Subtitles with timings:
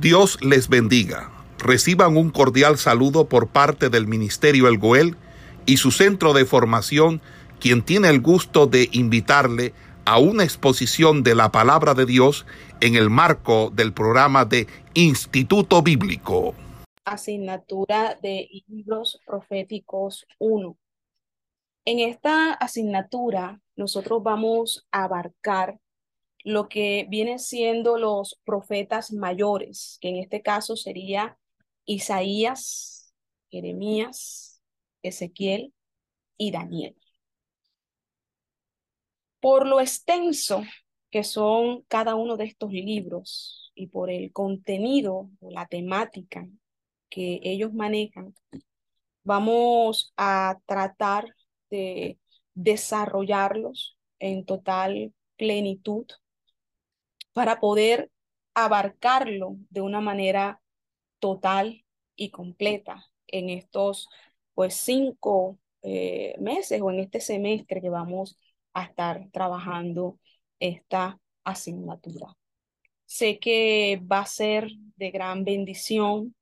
[0.00, 1.30] Dios les bendiga.
[1.58, 5.16] Reciban un cordial saludo por parte del Ministerio El Goel
[5.64, 7.22] y su centro de formación,
[7.60, 9.72] quien tiene el gusto de invitarle
[10.04, 12.44] a una exposición de la palabra de Dios
[12.82, 16.54] en el marco del programa de Instituto Bíblico.
[17.06, 20.76] Asignatura de libros proféticos 1.
[21.86, 25.78] En esta asignatura nosotros vamos a abarcar
[26.46, 31.36] lo que vienen siendo los profetas mayores, que en este caso sería
[31.86, 33.12] Isaías,
[33.50, 34.62] Jeremías,
[35.02, 35.74] Ezequiel
[36.36, 36.94] y Daniel.
[39.40, 40.62] Por lo extenso
[41.10, 46.46] que son cada uno de estos libros y por el contenido o la temática
[47.08, 48.36] que ellos manejan,
[49.24, 51.34] vamos a tratar
[51.70, 52.20] de
[52.54, 56.06] desarrollarlos en total plenitud
[57.36, 58.10] para poder
[58.54, 60.62] abarcarlo de una manera
[61.18, 61.84] total
[62.16, 64.08] y completa en estos
[64.54, 68.38] pues cinco eh, meses o en este semestre que vamos
[68.72, 70.18] a estar trabajando
[70.60, 72.34] esta asignatura.
[73.04, 76.34] Sé que va a ser de gran bendición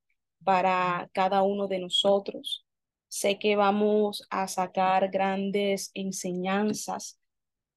[0.44, 2.64] para cada uno de nosotros.
[3.08, 7.18] Sé que vamos a sacar grandes enseñanzas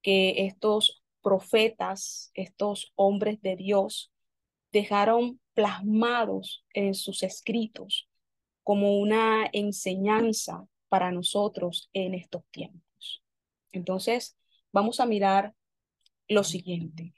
[0.03, 4.14] que estos profetas, estos hombres de Dios,
[4.72, 8.08] dejaron plasmados en sus escritos
[8.64, 13.22] como una enseñanza para nosotros en estos tiempos.
[13.73, 14.38] Entonces,
[14.72, 15.53] vamos a mirar
[16.30, 17.14] lo siguiente.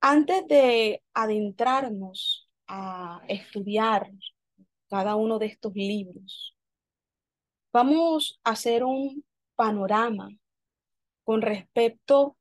[0.00, 4.10] Antes de adentrarnos a estudiar
[4.88, 6.56] cada uno de estos libros,
[7.74, 9.22] vamos a hacer un
[9.54, 10.30] panorama
[11.28, 12.38] con respecto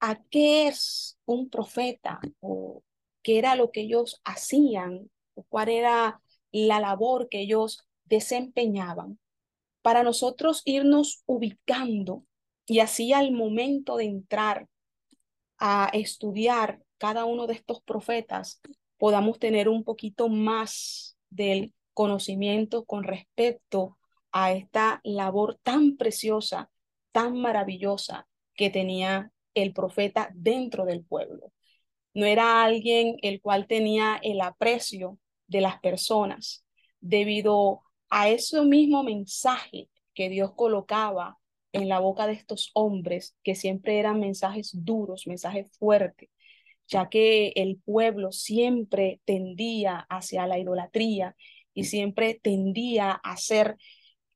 [0.00, 2.82] a qué es un profeta o
[3.22, 9.20] qué era lo que ellos hacían o cuál era la labor que ellos desempeñaban,
[9.82, 12.24] para nosotros irnos ubicando
[12.66, 14.66] y así al momento de entrar
[15.56, 18.60] a estudiar cada uno de estos profetas,
[18.96, 23.96] podamos tener un poquito más del conocimiento con respecto
[24.32, 26.68] a esta labor tan preciosa
[27.12, 31.52] tan maravillosa que tenía el profeta dentro del pueblo.
[32.14, 36.64] No era alguien el cual tenía el aprecio de las personas
[37.00, 41.38] debido a ese mismo mensaje que Dios colocaba
[41.72, 46.28] en la boca de estos hombres, que siempre eran mensajes duros, mensajes fuertes,
[46.86, 51.36] ya que el pueblo siempre tendía hacia la idolatría
[51.74, 53.76] y siempre tendía a hacer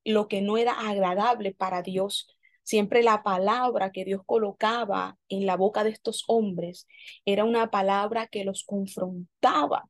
[0.05, 2.29] lo que no era agradable para Dios,
[2.63, 6.87] Siempre la palabra que Dios colocaba en la boca de estos hombres
[7.25, 9.89] era una palabra que los confrontaba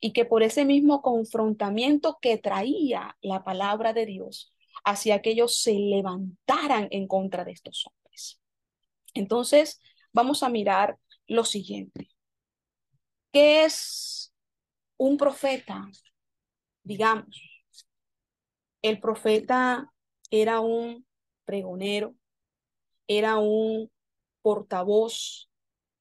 [0.00, 5.60] y que por ese mismo confrontamiento que traía la palabra de Dios hacía que ellos
[5.62, 8.40] se levantaran en contra de estos hombres.
[9.12, 9.80] Entonces,
[10.12, 12.08] vamos a mirar lo siguiente.
[13.32, 14.32] ¿Qué es
[14.96, 15.86] un profeta?
[16.82, 17.40] Digamos,
[18.82, 19.92] el profeta
[20.30, 21.06] era un
[21.50, 22.14] pregonero,
[23.08, 23.90] era un
[24.40, 25.50] portavoz,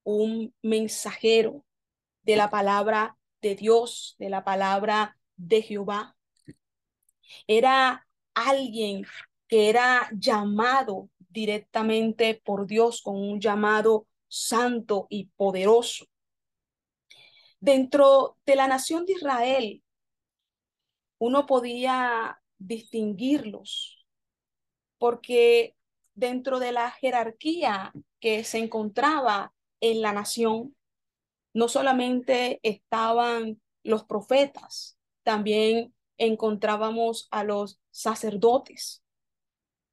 [0.03, 1.65] un mensajero
[2.21, 6.15] de la palabra de Dios, de la palabra de Jehová.
[7.47, 9.07] Era alguien
[9.47, 16.05] que era llamado directamente por Dios con un llamado santo y poderoso.
[17.59, 19.83] Dentro de la nación de Israel,
[21.17, 23.98] uno podía distinguirlos
[24.99, 25.75] porque
[26.13, 30.75] dentro de la jerarquía que se encontraba en la nación,
[31.53, 39.01] no solamente estaban los profetas, también encontrábamos a los sacerdotes.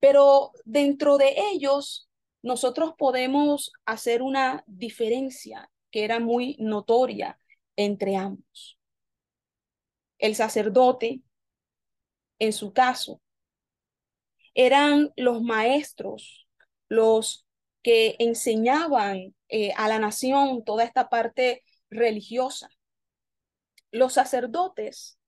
[0.01, 2.11] Pero dentro de ellos,
[2.43, 7.41] nosotros podemos hacer una diferencia que era muy notoria
[7.77, 8.79] entre ambos.
[10.19, 11.23] El sacerdote,
[12.39, 13.21] en su caso,
[14.57, 16.49] eran los maestros,
[16.89, 17.47] los
[17.83, 22.71] que enseñaban eh, a la nación toda esta parte religiosa.
[23.93, 25.21] Los sacerdotes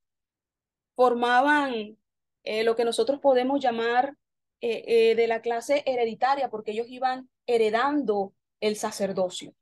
[0.97, 1.99] formaban
[2.43, 4.17] eh, lo que nosotros podemos llamar
[4.61, 9.55] eh, de la clase hereditaria, porque ellos iban heredando el sacerdocio.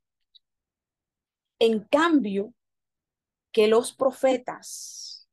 [1.59, 2.53] En cambio,
[3.51, 5.27] que los profetas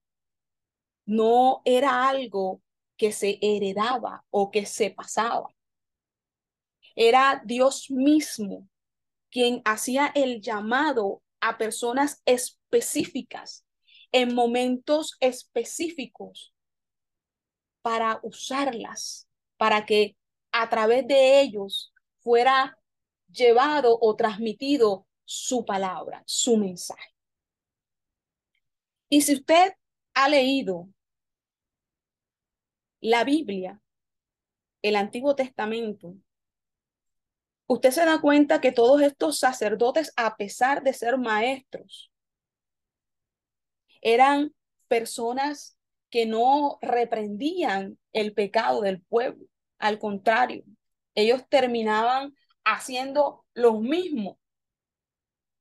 [1.06, 2.63] no era algo
[3.04, 5.54] que se heredaba o que se pasaba.
[6.96, 8.66] Era Dios mismo
[9.30, 13.66] quien hacía el llamado a personas específicas
[14.10, 16.54] en momentos específicos
[17.82, 19.28] para usarlas,
[19.58, 20.16] para que
[20.50, 22.74] a través de ellos fuera
[23.28, 27.14] llevado o transmitido su palabra, su mensaje.
[29.10, 29.74] Y si usted
[30.14, 30.88] ha leído
[33.04, 33.82] la Biblia,
[34.80, 36.14] el Antiguo Testamento,
[37.66, 42.10] usted se da cuenta que todos estos sacerdotes, a pesar de ser maestros,
[44.00, 44.54] eran
[44.88, 45.78] personas
[46.08, 49.44] que no reprendían el pecado del pueblo.
[49.78, 50.64] Al contrario,
[51.14, 52.34] ellos terminaban
[52.64, 54.38] haciendo lo mismo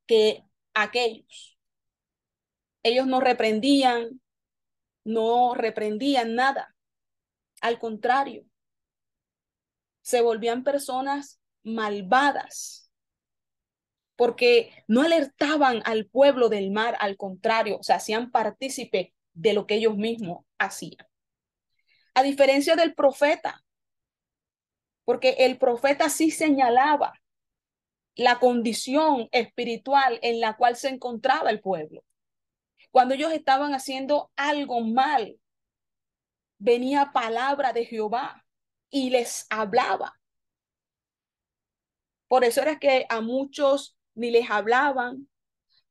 [0.06, 1.58] que aquellos.
[2.84, 4.22] Ellos no reprendían,
[5.04, 6.73] no reprendían nada.
[7.64, 8.44] Al contrario,
[10.02, 12.92] se volvían personas malvadas
[14.18, 19.76] porque no alertaban al pueblo del mar, al contrario, se hacían partícipe de lo que
[19.76, 21.08] ellos mismos hacían.
[22.14, 23.64] A diferencia del profeta,
[25.06, 27.14] porque el profeta sí señalaba
[28.16, 32.04] la condición espiritual en la cual se encontraba el pueblo.
[32.92, 35.40] Cuando ellos estaban haciendo algo mal,
[36.64, 38.46] venía palabra de Jehová
[38.90, 40.18] y les hablaba.
[42.30, 45.28] Por eso era que a muchos ni les hablaban,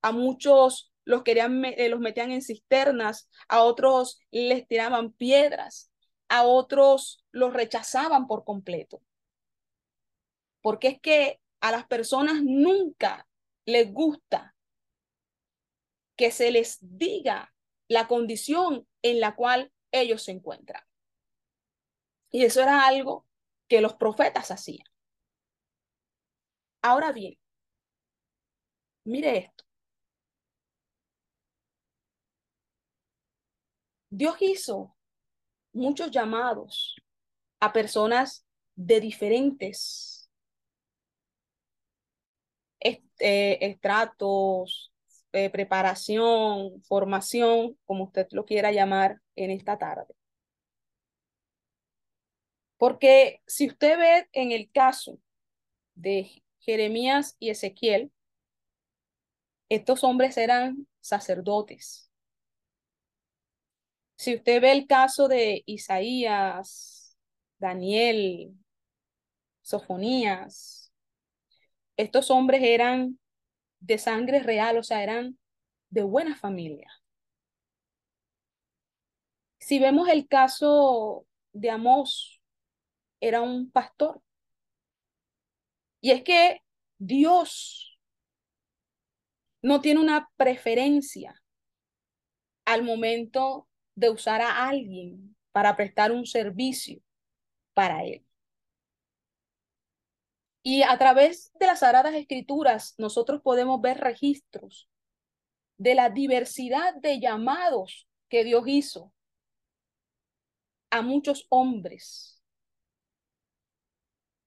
[0.00, 5.92] a muchos los querían, eh, los metían en cisternas, a otros les tiraban piedras,
[6.28, 9.02] a otros los rechazaban por completo.
[10.62, 13.28] Porque es que a las personas nunca
[13.66, 14.54] les gusta
[16.16, 17.52] que se les diga
[17.88, 20.82] la condición en la cual ellos se encuentran.
[22.30, 23.26] Y eso era algo
[23.68, 24.86] que los profetas hacían.
[26.82, 27.38] Ahora bien,
[29.04, 29.64] mire esto.
[34.10, 34.94] Dios hizo
[35.72, 36.96] muchos llamados
[37.60, 40.30] a personas de diferentes
[42.80, 44.91] este, estratos,
[45.32, 50.14] eh, preparación, formación, como usted lo quiera llamar en esta tarde.
[52.76, 55.18] Porque si usted ve en el caso
[55.94, 58.12] de Jeremías y Ezequiel,
[59.68, 62.10] estos hombres eran sacerdotes.
[64.16, 67.16] Si usted ve el caso de Isaías,
[67.58, 68.52] Daniel,
[69.62, 70.92] Sofonías,
[71.96, 73.18] estos hombres eran
[73.82, 75.38] de sangre real, o sea, eran
[75.90, 76.88] de buena familia.
[79.58, 82.40] Si vemos el caso de Amós,
[83.20, 84.22] era un pastor.
[86.00, 86.62] Y es que
[86.98, 87.98] Dios
[89.62, 91.40] no tiene una preferencia
[92.64, 97.00] al momento de usar a alguien para prestar un servicio
[97.74, 98.24] para él.
[100.62, 104.88] Y a través de las Sagradas Escrituras nosotros podemos ver registros
[105.76, 109.12] de la diversidad de llamados que Dios hizo
[110.90, 112.42] a muchos hombres,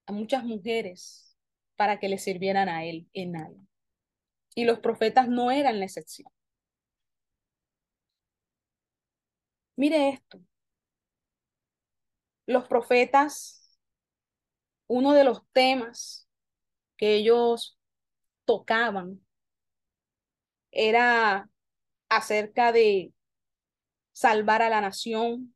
[0.06, 1.36] a muchas mujeres,
[1.76, 3.66] para que le sirvieran a Él en algo.
[4.56, 6.32] Y los profetas no eran la excepción.
[9.78, 10.40] Mire esto.
[12.48, 13.65] Los profetas,
[14.88, 16.28] uno de los temas
[16.98, 17.80] que ellos
[18.46, 19.26] tocaban
[20.72, 21.50] era
[22.10, 23.14] acerca de
[24.12, 25.56] salvar a la nación.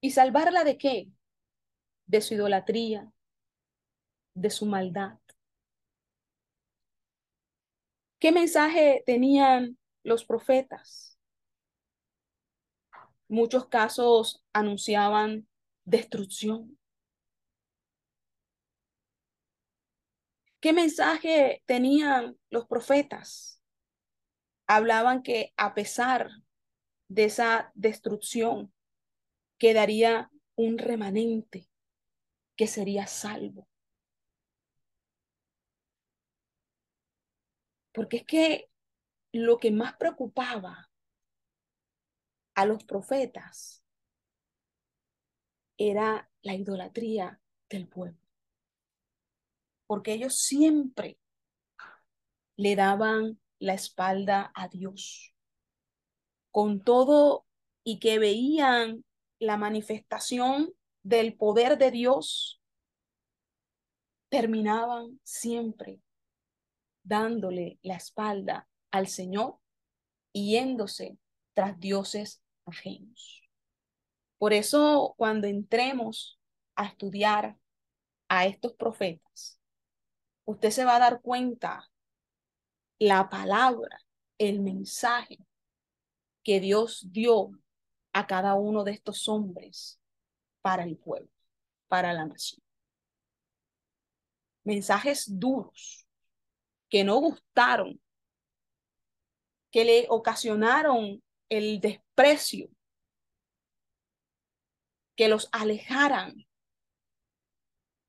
[0.00, 1.08] ¿Y salvarla de qué?
[2.06, 3.10] De su idolatría,
[4.34, 5.18] de su maldad.
[8.18, 11.14] ¿Qué mensaje tenían los profetas?
[13.28, 15.48] muchos casos anunciaban
[15.84, 16.78] destrucción.
[20.64, 23.60] ¿Qué mensaje tenían los profetas?
[24.66, 26.30] Hablaban que a pesar
[27.08, 28.72] de esa destrucción
[29.58, 31.68] quedaría un remanente
[32.56, 33.68] que sería salvo.
[37.92, 38.70] Porque es que
[39.32, 40.90] lo que más preocupaba
[42.54, 43.84] a los profetas
[45.76, 48.23] era la idolatría del pueblo.
[49.86, 51.18] Porque ellos siempre
[52.56, 55.34] le daban la espalda a Dios.
[56.50, 57.46] Con todo
[57.82, 59.04] y que veían
[59.38, 60.72] la manifestación
[61.02, 62.60] del poder de Dios,
[64.30, 66.00] terminaban siempre
[67.04, 69.58] dándole la espalda al Señor
[70.32, 71.18] y yéndose
[71.52, 73.42] tras dioses ajenos.
[74.38, 76.40] Por eso cuando entremos
[76.74, 77.56] a estudiar
[78.28, 79.60] a estos profetas,
[80.44, 81.90] usted se va a dar cuenta
[82.98, 84.00] la palabra,
[84.38, 85.38] el mensaje
[86.42, 87.50] que Dios dio
[88.12, 90.00] a cada uno de estos hombres
[90.60, 91.30] para el pueblo,
[91.88, 92.62] para la nación.
[94.62, 96.06] Mensajes duros
[96.88, 98.00] que no gustaron,
[99.70, 102.68] que le ocasionaron el desprecio,
[105.16, 106.46] que los alejaran,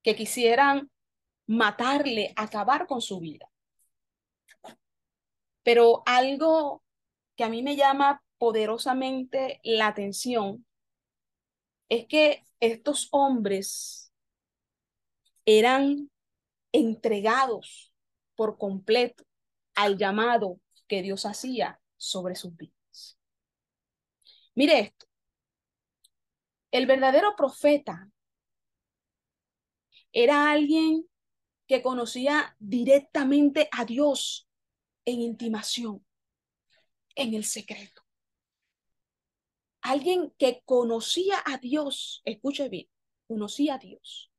[0.02, 0.90] que quisieran
[1.46, 3.50] matarle, acabar con su vida.
[5.62, 6.82] Pero algo
[7.36, 10.66] que a mí me llama poderosamente la atención
[11.88, 14.12] es que estos hombres
[15.44, 16.10] eran
[16.72, 17.92] entregados
[18.34, 19.24] por completo
[19.74, 23.18] al llamado que Dios hacía sobre sus vidas.
[24.54, 25.06] Mire esto.
[26.70, 28.10] El verdadero profeta
[30.12, 31.06] era alguien
[31.66, 34.48] que conocía directamente a Dios
[35.04, 36.04] en intimación,
[37.14, 38.02] en el secreto.
[39.82, 42.88] Alguien que conocía a Dios, escuche bien,
[43.28, 44.32] conocía a Dios.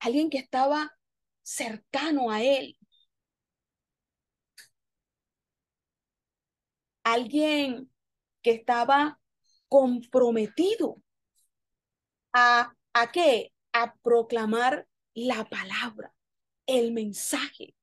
[0.00, 0.98] Alguien que estaba
[1.42, 2.76] cercano a Él.
[7.04, 7.92] Alguien
[8.42, 9.20] que estaba
[9.68, 11.02] comprometido
[12.32, 13.52] a, ¿a qué?
[13.72, 16.14] A proclamar la palabra,
[16.66, 17.74] el mensaje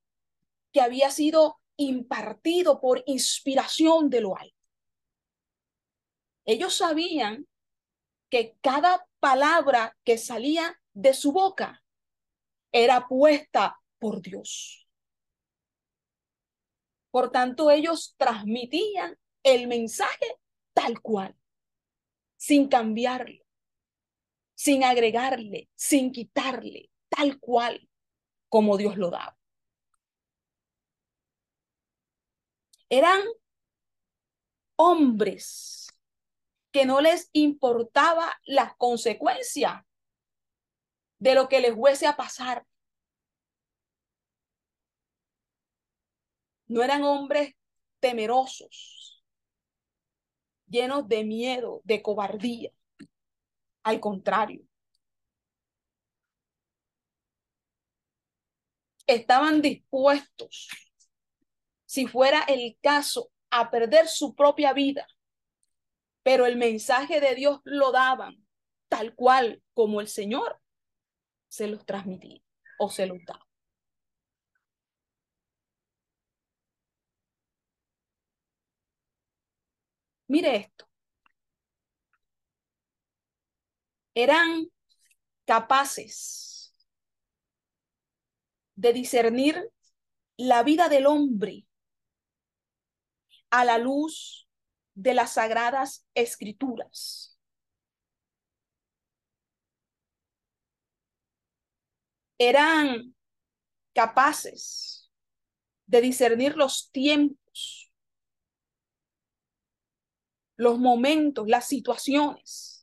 [0.72, 4.56] que había sido impartido por inspiración de lo alto.
[6.46, 7.48] Ellos sabían
[8.30, 11.84] que cada palabra que salía de su boca
[12.72, 14.88] era puesta por Dios.
[17.12, 20.40] Por tanto, ellos transmitían el mensaje
[20.74, 21.36] tal cual,
[22.38, 23.44] sin cambiarlo,
[24.60, 27.90] sin agregarle, sin quitarle, tal cual
[28.50, 29.38] como Dios lo daba.
[32.90, 33.22] Eran
[34.76, 35.88] hombres
[36.74, 39.82] que no les importaba las consecuencias
[41.20, 42.68] de lo que les fuese a pasar.
[46.68, 47.56] No eran hombres
[48.02, 49.24] temerosos,
[50.68, 52.74] llenos de miedo, de cobardía.
[53.90, 54.62] Al contrario.
[59.08, 60.70] Estaban dispuestos,
[61.86, 65.08] si fuera el caso, a perder su propia vida,
[66.22, 68.46] pero el mensaje de Dios lo daban
[68.90, 70.62] tal cual como el Señor
[71.48, 72.44] se los transmitía
[72.78, 73.48] o se los daba.
[80.28, 80.89] Mire esto.
[84.22, 84.68] Eran
[85.46, 86.76] capaces
[88.76, 89.72] de discernir
[90.36, 91.66] la vida del hombre
[93.50, 94.48] a la luz
[94.94, 97.30] de las sagradas escrituras.
[102.40, 103.14] eran
[103.94, 105.12] capaces
[105.88, 107.92] de discernir los tiempos,
[110.56, 112.79] los momentos, las situaciones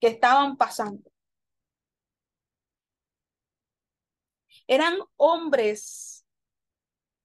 [0.00, 1.10] que estaban pasando.
[4.66, 6.24] Eran hombres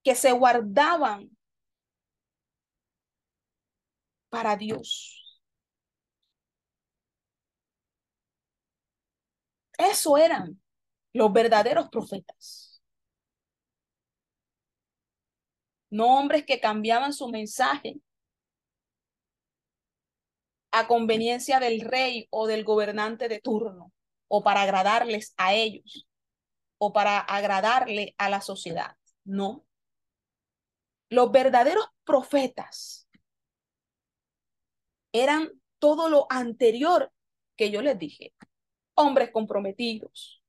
[0.02, 1.30] que se guardaban
[4.28, 5.20] para Dios.
[9.78, 10.60] Eso eran
[11.12, 12.82] los verdaderos profetas.
[15.90, 18.00] No hombres que cambiaban su mensaje
[20.74, 23.92] a conveniencia del rey o del gobernante de turno,
[24.26, 26.08] o para agradarles a ellos,
[26.78, 28.96] o para agradarle a la sociedad.
[29.24, 29.64] No.
[31.08, 33.08] Los verdaderos profetas
[35.12, 37.12] eran todo lo anterior
[37.56, 38.34] que yo les dije.
[38.96, 40.42] Hombres comprometidos,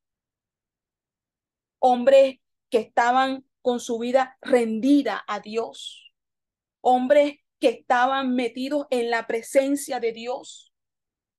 [1.78, 2.40] hombres
[2.72, 6.12] que estaban con su vida rendida a Dios,
[6.82, 10.74] hombres que estaban metidos en la presencia de Dios.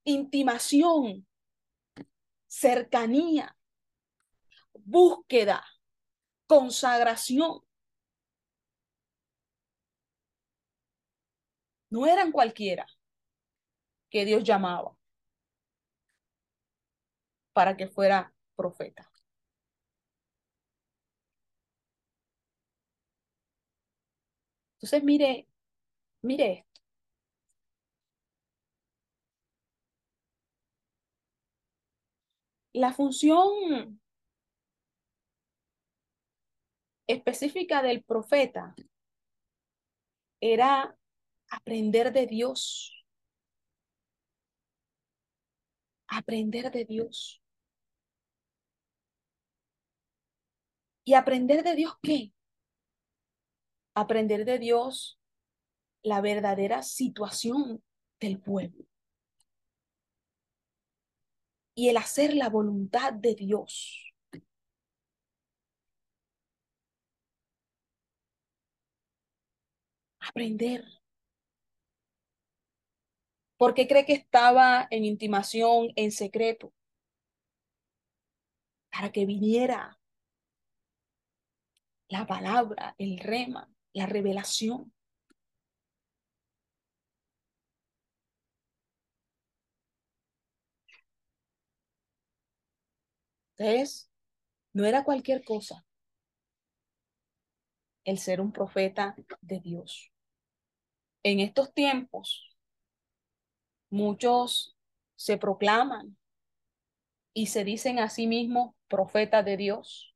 [0.04, 1.26] Intimación,
[2.46, 3.56] cercanía,
[4.74, 5.64] búsqueda,
[6.46, 7.60] consagración.
[11.90, 12.86] No eran cualquiera
[14.10, 14.96] que Dios llamaba
[17.52, 19.10] para que fuera profeta.
[24.76, 25.48] Entonces, mire,
[26.26, 26.80] mire esto.
[32.74, 33.98] La función
[37.06, 38.74] específica del profeta
[40.40, 40.96] era
[41.50, 42.92] aprender de Dios.
[46.08, 47.42] Aprender de Dios.
[51.04, 52.32] ¿Y aprender de Dios qué?
[53.94, 55.15] Aprender de Dios
[56.06, 57.82] la verdadera situación
[58.20, 58.86] del pueblo.
[61.74, 64.14] Y el hacer la voluntad de Dios.
[70.20, 70.84] Aprender.
[73.56, 76.72] ¿Por qué cree que estaba en intimación, en secreto?
[78.92, 79.98] Para que viniera
[82.08, 84.92] la palabra, el rema, la revelación.
[93.58, 94.10] Entonces,
[94.74, 95.84] no era cualquier cosa
[98.06, 100.10] el ser un profeta de Dios.
[101.22, 102.56] En estos tiempos,
[103.90, 104.76] muchos
[105.16, 106.16] se proclaman
[107.34, 110.12] y se dicen a sí mismos profetas de Dios.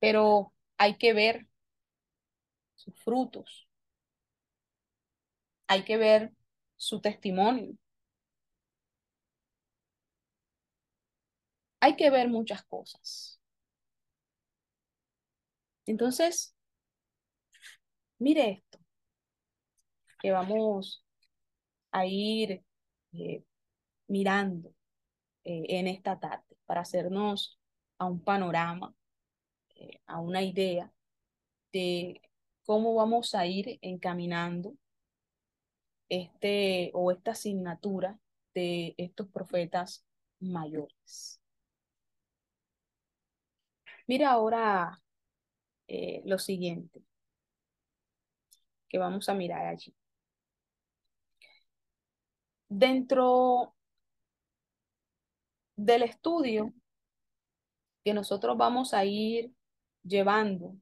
[0.00, 1.46] Pero hay que ver
[2.74, 3.66] sus frutos.
[5.66, 6.32] Hay que ver
[6.76, 7.76] su testimonio.
[11.82, 13.40] Hay que ver muchas cosas.
[15.84, 16.54] Entonces,
[18.20, 18.78] mire esto,
[20.20, 21.04] que vamos
[21.90, 22.64] a ir
[23.14, 23.44] eh,
[24.06, 24.70] mirando
[25.44, 27.58] eh, en esta tarde para hacernos
[27.98, 28.94] a un panorama,
[29.74, 30.92] eh, a una idea
[31.72, 32.22] de
[32.64, 34.76] cómo vamos a ir encaminando
[36.08, 38.20] este o esta asignatura
[38.54, 40.06] de estos profetas
[40.38, 41.41] mayores.
[44.06, 45.00] Mira ahora
[45.88, 47.02] eh, lo siguiente
[48.88, 49.94] que vamos a mirar allí.
[52.68, 53.74] Dentro
[55.76, 56.72] del estudio
[58.04, 59.52] que nosotros vamos a ir
[60.02, 60.76] llevando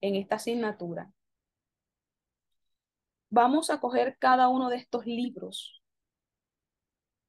[0.00, 1.12] en esta asignatura,
[3.30, 5.82] vamos a coger cada uno de estos libros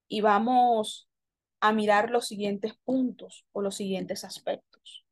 [0.08, 1.07] y vamos
[1.60, 5.04] a mirar los siguientes puntos o los siguientes aspectos,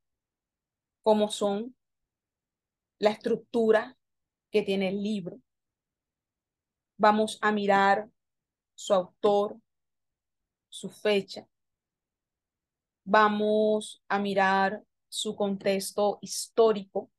[1.03, 1.75] como son
[2.99, 3.97] la estructura
[4.51, 5.41] que tiene el libro.
[6.97, 8.09] Vamos a mirar
[8.75, 9.61] su autor,
[10.69, 11.47] su fecha.
[13.05, 17.11] Vamos a mirar su contexto histórico.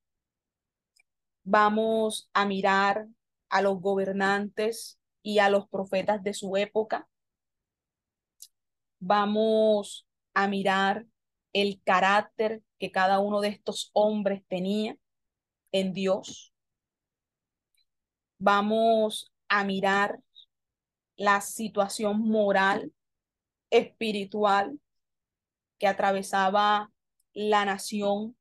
[1.44, 3.08] Vamos a mirar
[3.50, 7.08] a los gobernantes y a los profetas de su época
[9.00, 11.06] vamos a mirar
[11.54, 14.98] el carácter que cada uno de estos hombres tenía
[15.72, 16.54] en Dios.
[18.40, 20.20] Vamos a mirar
[21.16, 22.94] la situación moral,
[23.72, 24.80] espiritual
[25.80, 26.92] que atravesaba
[27.34, 28.38] la nación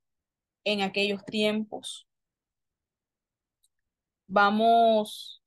[0.64, 2.06] en aquellos tiempos.
[4.26, 5.42] Vamos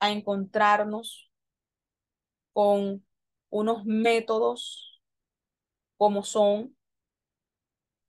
[0.00, 1.30] a encontrarnos
[2.52, 3.05] con
[3.50, 5.02] unos métodos
[5.96, 6.76] como son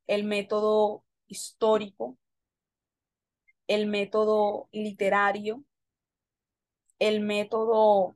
[0.07, 2.17] el método histórico,
[3.67, 5.63] el método literario,
[6.99, 8.15] el método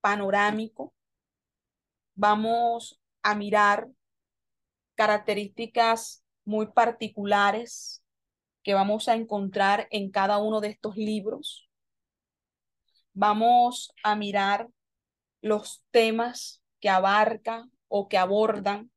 [0.00, 0.94] panorámico.
[2.14, 3.88] Vamos a mirar
[4.94, 8.04] características muy particulares
[8.62, 11.68] que vamos a encontrar en cada uno de estos libros.
[13.12, 14.68] Vamos a mirar
[15.44, 18.90] los temas que abarca o que abordan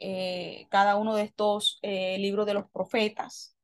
[0.00, 3.56] eh, cada uno de estos eh, libros de los profetas.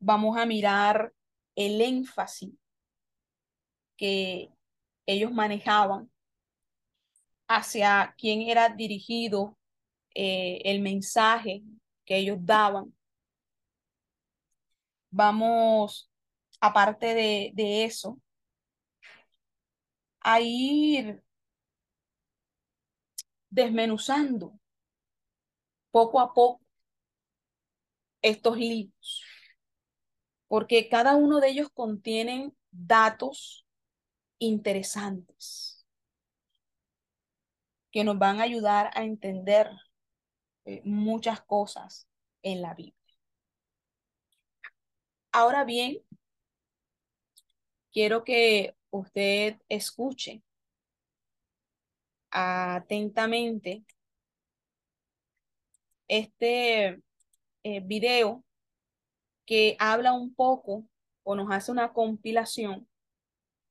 [0.00, 1.12] Vamos a mirar
[1.54, 2.50] el énfasis
[3.96, 4.50] que
[5.06, 6.10] ellos manejaban
[7.46, 9.56] hacia quién era dirigido
[10.16, 11.62] eh, el mensaje
[12.04, 12.92] que ellos daban.
[15.10, 16.10] Vamos,
[16.60, 18.18] aparte de, de eso,
[20.24, 21.22] a ir
[23.50, 24.58] desmenuzando
[25.90, 26.62] poco a poco
[28.22, 29.22] estos libros,
[30.48, 33.66] porque cada uno de ellos contienen datos
[34.38, 35.86] interesantes
[37.90, 39.70] que nos van a ayudar a entender
[40.64, 42.08] eh, muchas cosas
[42.42, 42.96] en la Biblia.
[45.32, 45.98] Ahora bien,
[47.92, 50.42] quiero que usted escuche
[52.30, 53.84] atentamente
[56.08, 57.02] este
[57.62, 58.44] eh, video
[59.46, 60.86] que habla un poco
[61.24, 62.88] o nos hace una compilación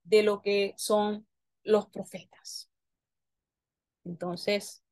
[0.04, 1.28] de lo que son
[1.64, 2.70] los profetas.
[4.04, 4.84] Entonces,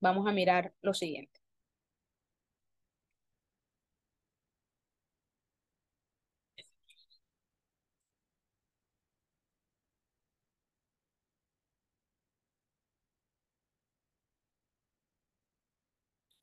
[0.00, 1.33] vamos a mirar lo siguiente.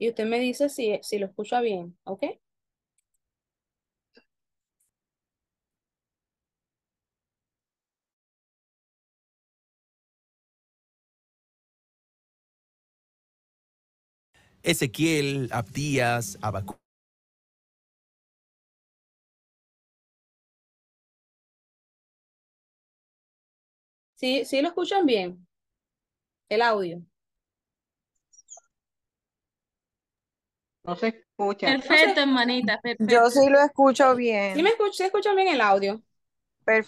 [0.02, 2.24] Y usted me dice si, si lo escucha bien, ¿ok?
[14.64, 16.78] Ezequiel, Abdías, Abacú.
[24.16, 25.46] Sí, sí lo escuchan bien.
[26.50, 27.02] El audio.
[30.84, 31.76] No se escucha.
[31.80, 33.14] Perfecto, hermanita, perfecto.
[33.14, 34.16] Yo sí lo escucho
[34.48, 34.64] ¿Sí bien.
[34.64, 36.02] me escuchan, sí escuchan bien el audio?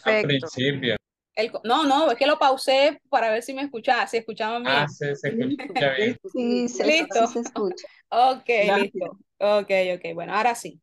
[0.04, 0.20] Al Perfecto.
[0.20, 0.96] principio.
[1.36, 4.86] El no, no, es que lo pausé para ver si me escuchaba, si escuchaban bien.
[4.86, 6.18] Ah, se, se escucha bien.
[6.32, 7.16] Sí, se, Listo.
[7.16, 7.88] sí se escucha.
[8.10, 8.94] Ok, Gracias.
[8.94, 9.20] listo.
[9.40, 10.82] Ok, ok, bueno, ahora sí.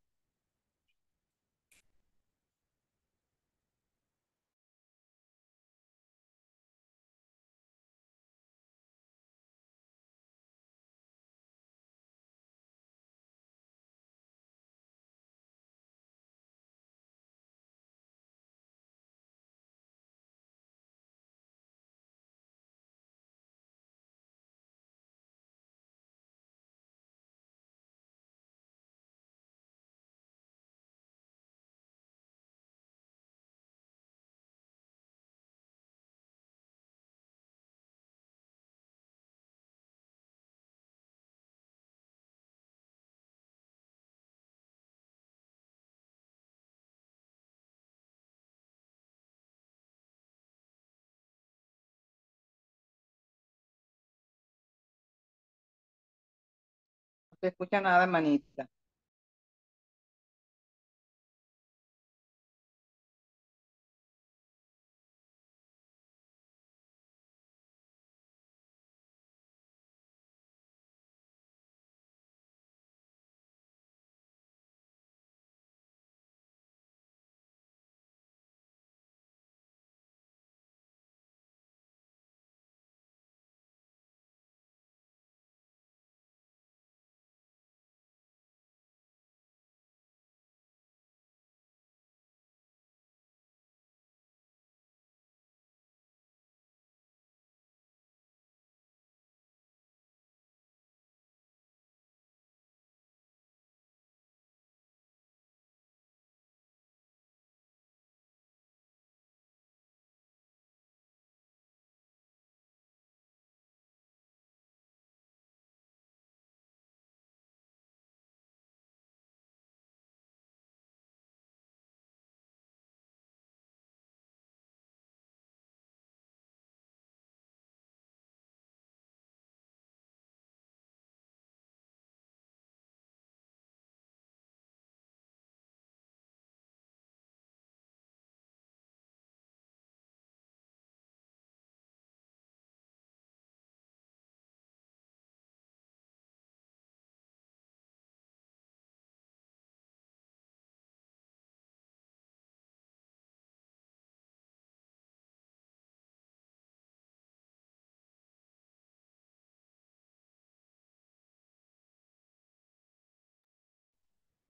[57.41, 58.67] Se escucha nada, hermanita.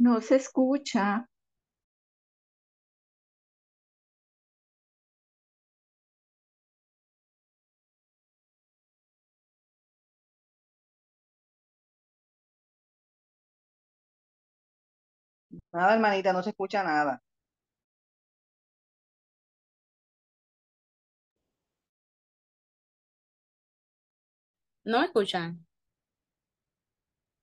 [0.05, 1.29] No se escucha.
[15.73, 17.21] Nada, hermanita, no se escucha nada.
[24.83, 25.65] ¿No me escuchan?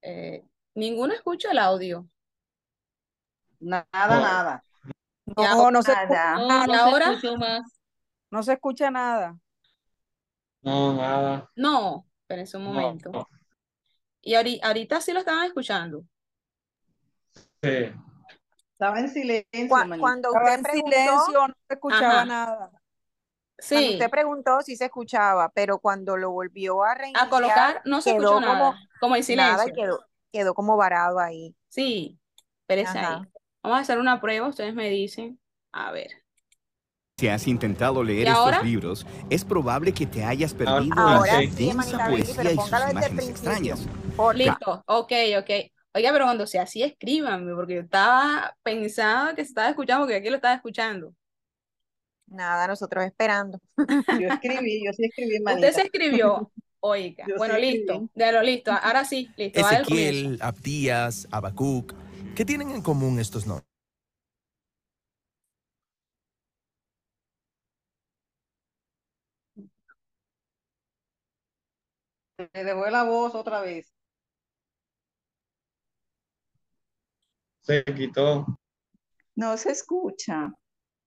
[0.03, 0.45] Eh,
[0.75, 2.09] ninguno escucha el audio.
[3.61, 4.21] Nada, No.
[4.21, 4.63] nada.
[5.37, 6.35] Ahora- No, no se, escu- Nada.
[6.39, 7.21] No, ¿Y no ahora?
[7.21, 7.79] se más.
[8.31, 9.37] no se escucha nada.
[10.63, 11.51] No, nada.
[11.57, 12.73] No, espérense un No.
[12.73, 13.29] momento.
[14.23, 16.03] Y ahori- ahorita sí lo estaban escuchando.
[17.63, 17.93] Sí.
[18.73, 19.69] Estaba en silencio.
[19.69, 22.25] Cuando usted en preguntó, silencio, no se escuchaba Ajá.
[22.25, 22.57] nada.
[22.71, 22.81] Cuando
[23.61, 28.01] Sí, usted preguntó, sí se escuchaba, pero cuando lo volvió a a reiniciar, colocar no
[28.01, 29.73] se escuchó como nada, como nada silencio.
[29.75, 29.99] quedó,
[30.33, 31.57] quedó como varado ahí.
[31.69, 32.19] Sí,
[32.61, 33.23] espérese ahí.
[33.63, 35.41] Vamos a hacer una prueba, ustedes me dicen.
[35.73, 36.11] A ver.
[37.19, 41.67] Si has intentado leer estos libros, es probable que te hayas perdido Ahora en sí,
[41.67, 43.89] densa Betty, poesía pero y sus imágenes extrañas.
[44.35, 45.51] Listo, ok, ok.
[45.95, 50.17] Oiga, pero cuando sea así, escríbanme, porque yo estaba pensando que se estaba escuchando, porque
[50.17, 51.13] aquí lo estaba escuchando.
[52.27, 53.59] Nada, nosotros esperando.
[54.21, 55.73] Yo escribí, yo sí escribí, Usted hermanita.
[55.73, 56.53] se escribió.
[56.81, 58.11] Oiga, Yo sí bueno, listo, escribí.
[58.15, 58.71] ya lo listo.
[58.71, 59.61] Ahora sí, listo.
[59.61, 61.95] Ezequiel, Abdías, Habacuc.
[62.39, 63.67] ¿Qué tienen en común estos nombres?
[72.37, 73.93] Se le fue la voz otra vez.
[77.63, 78.47] Se quitó.
[79.35, 80.53] No se escucha.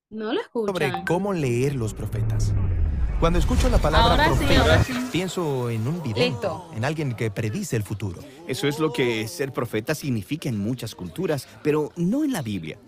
[0.09, 1.05] No lo Sobre escuchan.
[1.05, 2.53] cómo leer los profetas.
[3.21, 4.93] Cuando escucho la palabra Ahora sí, profeta, ahora sí.
[5.11, 6.71] pienso en un vidente, Listo.
[6.75, 8.19] en alguien que predice el futuro.
[8.47, 12.79] Eso es lo que ser profeta significa en muchas culturas, pero no en la Biblia.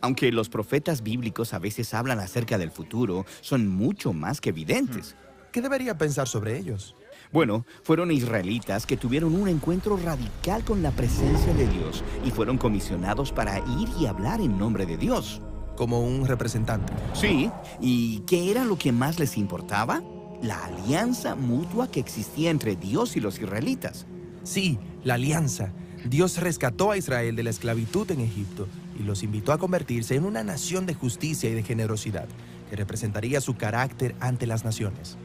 [0.00, 5.16] Aunque los profetas bíblicos a veces hablan acerca del futuro, son mucho más que evidentes.
[5.50, 6.94] ¿Qué debería pensar sobre ellos?
[7.32, 12.58] Bueno, fueron israelitas que tuvieron un encuentro radical con la presencia de Dios y fueron
[12.58, 15.42] comisionados para ir y hablar en nombre de Dios.
[15.80, 16.92] Como un representante.
[17.14, 20.02] Sí, ¿y qué era lo que más les importaba?
[20.42, 24.04] La alianza mutua que existía entre Dios y los israelitas.
[24.42, 25.72] Sí, la alianza.
[26.04, 30.26] Dios rescató a Israel de la esclavitud en Egipto y los invitó a convertirse en
[30.26, 32.28] una nación de justicia y de generosidad,
[32.68, 35.16] que representaría su carácter ante las naciones.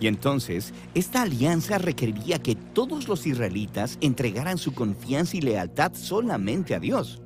[0.00, 6.74] Y entonces, esta alianza requeriría que todos los israelitas entregaran su confianza y lealtad solamente
[6.74, 7.22] a Dios.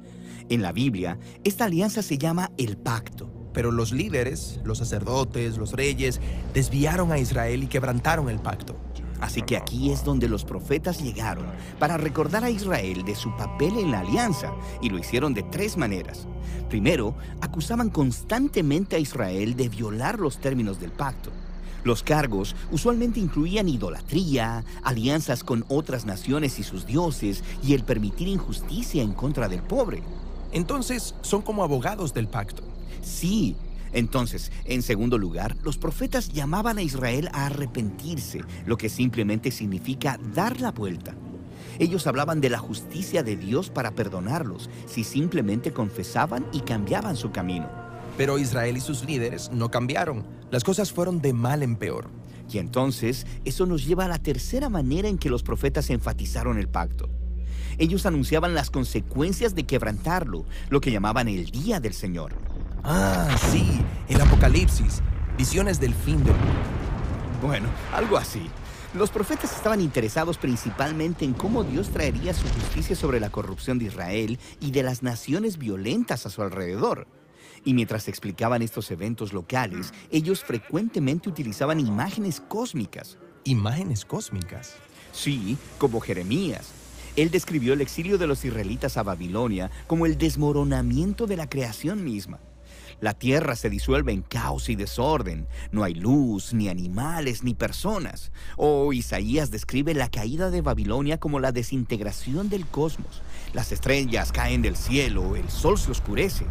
[0.50, 3.30] En la Biblia, esta alianza se llama el pacto.
[3.54, 6.20] Pero los líderes, los sacerdotes, los reyes,
[6.52, 8.76] desviaron a Israel y quebrantaron el pacto.
[9.20, 11.46] Así que aquí es donde los profetas llegaron
[11.78, 14.52] para recordar a Israel de su papel en la alianza,
[14.82, 16.26] y lo hicieron de tres maneras.
[16.68, 21.30] Primero, acusaban constantemente a Israel de violar los términos del pacto.
[21.84, 28.26] Los cargos usualmente incluían idolatría, alianzas con otras naciones y sus dioses, y el permitir
[28.28, 30.02] injusticia en contra del pobre.
[30.54, 32.62] Entonces son como abogados del pacto.
[33.02, 33.56] Sí.
[33.92, 40.18] Entonces, en segundo lugar, los profetas llamaban a Israel a arrepentirse, lo que simplemente significa
[40.34, 41.14] dar la vuelta.
[41.78, 47.30] Ellos hablaban de la justicia de Dios para perdonarlos si simplemente confesaban y cambiaban su
[47.30, 47.68] camino.
[48.16, 50.24] Pero Israel y sus líderes no cambiaron.
[50.50, 52.10] Las cosas fueron de mal en peor.
[52.48, 56.68] Y entonces, eso nos lleva a la tercera manera en que los profetas enfatizaron el
[56.68, 57.08] pacto.
[57.78, 62.34] Ellos anunciaban las consecuencias de quebrantarlo, lo que llamaban el día del Señor.
[62.82, 65.00] Ah, sí, el Apocalipsis,
[65.38, 66.60] visiones del fin del mundo.
[67.42, 68.50] Bueno, algo así.
[68.94, 73.86] Los profetas estaban interesados principalmente en cómo Dios traería su justicia sobre la corrupción de
[73.86, 77.08] Israel y de las naciones violentas a su alrededor.
[77.64, 83.18] Y mientras explicaban estos eventos locales, ellos frecuentemente utilizaban imágenes cósmicas.
[83.42, 84.74] Imágenes cósmicas.
[85.12, 86.83] Sí, como Jeremías.
[87.16, 92.02] Él describió el exilio de los israelitas a Babilonia como el desmoronamiento de la creación
[92.02, 92.40] misma.
[93.00, 95.46] La tierra se disuelve en caos y desorden.
[95.72, 98.32] No hay luz, ni animales, ni personas.
[98.56, 103.22] O Isaías describe la caída de Babilonia como la desintegración del cosmos.
[103.52, 106.46] Las estrellas caen del cielo, el sol se oscurece.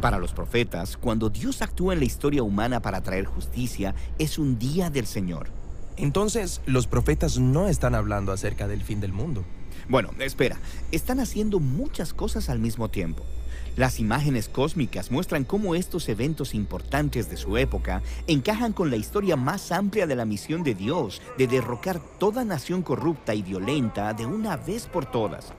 [0.00, 4.58] Para los profetas, cuando Dios actúa en la historia humana para traer justicia, es un
[4.58, 5.48] día del Señor.
[5.96, 9.44] Entonces, los profetas no están hablando acerca del fin del mundo.
[9.88, 10.60] Bueno, espera,
[10.92, 13.24] están haciendo muchas cosas al mismo tiempo.
[13.74, 19.36] Las imágenes cósmicas muestran cómo estos eventos importantes de su época encajan con la historia
[19.36, 24.26] más amplia de la misión de Dios de derrocar toda nación corrupta y violenta de
[24.26, 25.54] una vez por todas.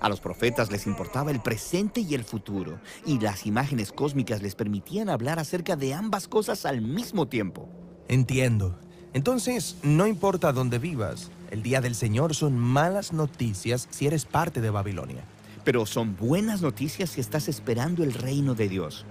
[0.00, 4.54] A los profetas les importaba el presente y el futuro, y las imágenes cósmicas les
[4.54, 7.68] permitían hablar acerca de ambas cosas al mismo tiempo.
[8.06, 8.78] Entiendo.
[9.12, 14.62] Entonces, no importa dónde vivas, el día del Señor son malas noticias si eres parte
[14.62, 15.22] de Babilonia.
[15.64, 19.04] Pero son buenas noticias si estás esperando el reino de Dios.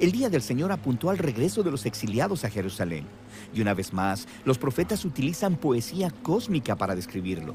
[0.00, 3.04] El día del Señor apuntó al regreso de los exiliados a Jerusalén.
[3.52, 7.54] Y una vez más, los profetas utilizan poesía cósmica para describirlo.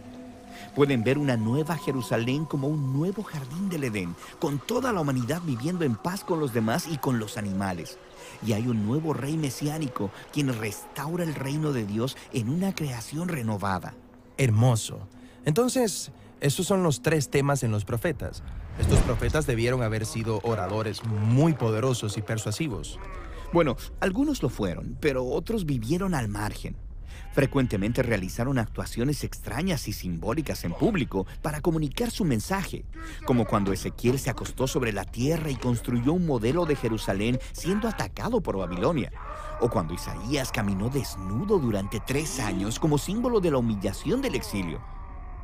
[0.76, 5.42] Pueden ver una nueva Jerusalén como un nuevo jardín del Edén, con toda la humanidad
[5.42, 7.98] viviendo en paz con los demás y con los animales.
[8.46, 13.28] Y hay un nuevo rey mesiánico quien restaura el reino de Dios en una creación
[13.28, 13.96] renovada.
[14.40, 15.08] Hermoso.
[15.46, 18.44] Entonces, Esos son los tres temas en los profetas.
[18.80, 22.98] Estos profetas debieron haber sido oradores muy poderosos y persuasivos.
[23.52, 26.78] Bueno, algunos lo fueron, pero otros vivieron al margen.
[27.40, 32.84] Frecuentemente realizaron actuaciones extrañas y simbólicas en público para comunicar su mensaje,
[33.26, 37.88] como cuando Ezequiel se acostó sobre la tierra y construyó un modelo de Jerusalén siendo
[37.88, 39.14] atacado por Babilonia,
[39.62, 44.99] o cuando Isaías caminó desnudo durante tres años como símbolo de la humillación del exilio.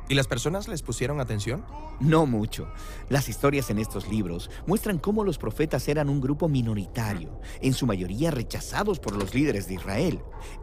[0.08, 1.64] ¿Y las personas les pusieron atención?
[1.98, 2.68] No mucho.
[3.08, 7.86] Las historias en estos libros muestran cómo los profetas eran un grupo minoritario, en su
[7.86, 10.20] mayoría rechazados por los líderes de Israel,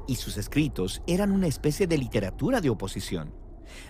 [0.08, 3.34] y sus escritos eran una especie de literatura de oposición.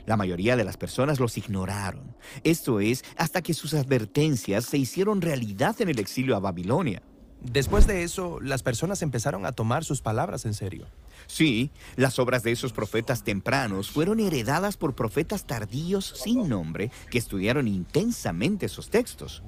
[0.08, 5.22] La mayoría de las personas los ignoraron, esto es, hasta que sus advertencias se hicieron
[5.22, 7.04] realidad en el exilio a Babilonia.
[7.42, 10.88] Después de eso, las personas empezaron a tomar sus palabras en serio.
[11.28, 17.18] Sí, las obras de esos profetas tempranos fueron heredadas por profetas tardíos sin nombre que
[17.18, 19.44] estudiaron intensamente esos textos.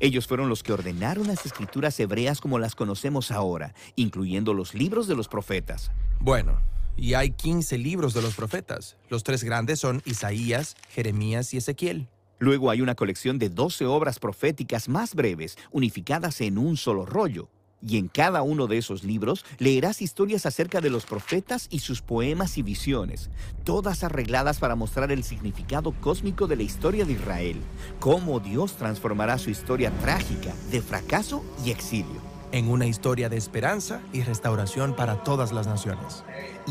[0.00, 5.06] Ellos fueron los que ordenaron las escrituras hebreas como las conocemos ahora, incluyendo los libros
[5.06, 5.92] de los profetas.
[6.20, 6.60] Bueno,
[6.96, 8.96] y hay 15 libros de los profetas.
[9.08, 12.08] Los tres grandes son Isaías, Jeremías y Ezequiel.
[12.38, 17.48] Luego hay una colección de 12 obras proféticas más breves, unificadas en un solo rollo.
[17.86, 22.00] Y en cada uno de esos libros leerás historias acerca de los profetas y sus
[22.00, 23.30] poemas y visiones,
[23.64, 27.60] todas arregladas para mostrar el significado cósmico de la historia de Israel,
[28.00, 32.34] cómo Dios transformará su historia trágica de fracaso y exilio.
[32.52, 36.22] En una historia de esperanza y restauración para todas las naciones.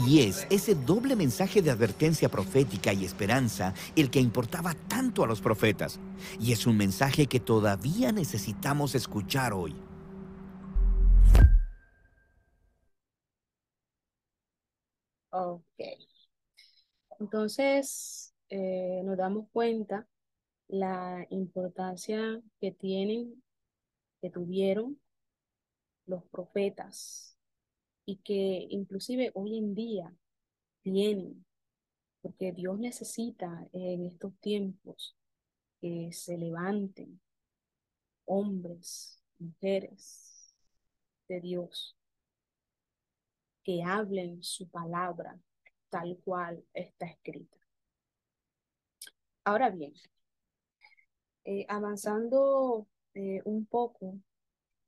[0.07, 5.27] Y es ese doble mensaje de advertencia profética y esperanza el que importaba tanto a
[5.27, 5.99] los profetas.
[6.39, 9.75] Y es un mensaje que todavía necesitamos escuchar hoy.
[15.31, 15.63] Ok.
[17.19, 20.07] Entonces, eh, nos damos cuenta
[20.67, 23.43] la importancia que tienen,
[24.21, 24.99] que tuvieron
[26.05, 27.37] los profetas
[28.05, 30.13] y que inclusive hoy en día
[30.83, 31.45] tienen,
[32.21, 35.15] porque Dios necesita en estos tiempos
[35.81, 37.19] que se levanten
[38.25, 40.32] hombres, mujeres
[41.27, 41.95] de Dios
[43.63, 45.37] que hablen su palabra
[45.89, 47.57] tal cual está escrita.
[49.45, 49.93] Ahora bien,
[51.45, 54.19] eh, avanzando eh, un poco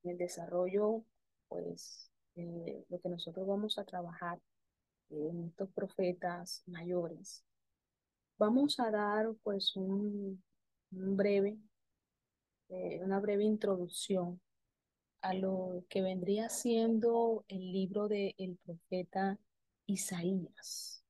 [0.03, 1.03] en el desarrollo,
[1.47, 4.39] pues, eh, lo que nosotros vamos a trabajar
[5.09, 7.43] en estos profetas mayores,
[8.37, 10.43] vamos a dar, pues, un,
[10.91, 11.57] un breve,
[13.01, 14.39] una breve introducción
[15.25, 19.39] a lo que vendría siendo el libro del el profeta
[19.87, 21.03] Isaías.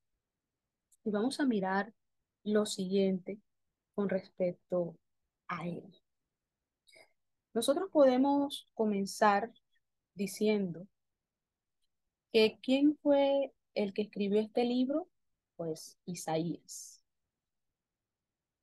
[1.04, 1.94] Y vamos a mirar
[2.46, 3.42] lo siguiente
[3.94, 4.98] con respecto
[5.50, 6.02] a él.
[7.54, 9.52] Nosotros podemos comenzar
[10.14, 10.88] diciendo
[12.32, 15.10] que ¿quién fue el que escribió este libro?
[15.58, 17.04] Pues Isaías.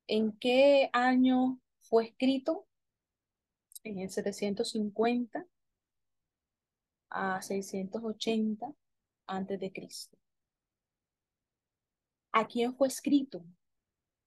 [0.07, 2.65] ¿En qué año fue escrito?
[3.83, 5.45] En el 750
[7.09, 8.73] a 680
[9.27, 10.17] antes de Cristo.
[12.31, 13.45] ¿A quién fue escrito?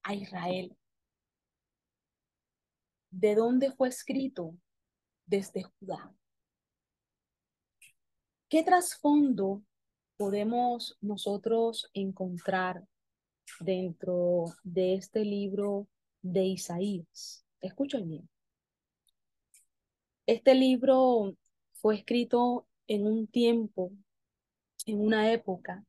[0.02, 0.76] A Israel.
[3.10, 4.54] ¿De dónde fue escrito?
[5.26, 6.14] Desde Judá.
[8.48, 9.62] ¿Qué trasfondo
[10.16, 12.86] podemos nosotros encontrar
[13.58, 15.88] dentro de este libro
[16.22, 17.44] de Isaías?
[17.60, 18.35] Escuchen bien.
[20.26, 21.36] Este libro
[21.74, 23.92] fue escrito en un tiempo,
[24.84, 25.84] en una época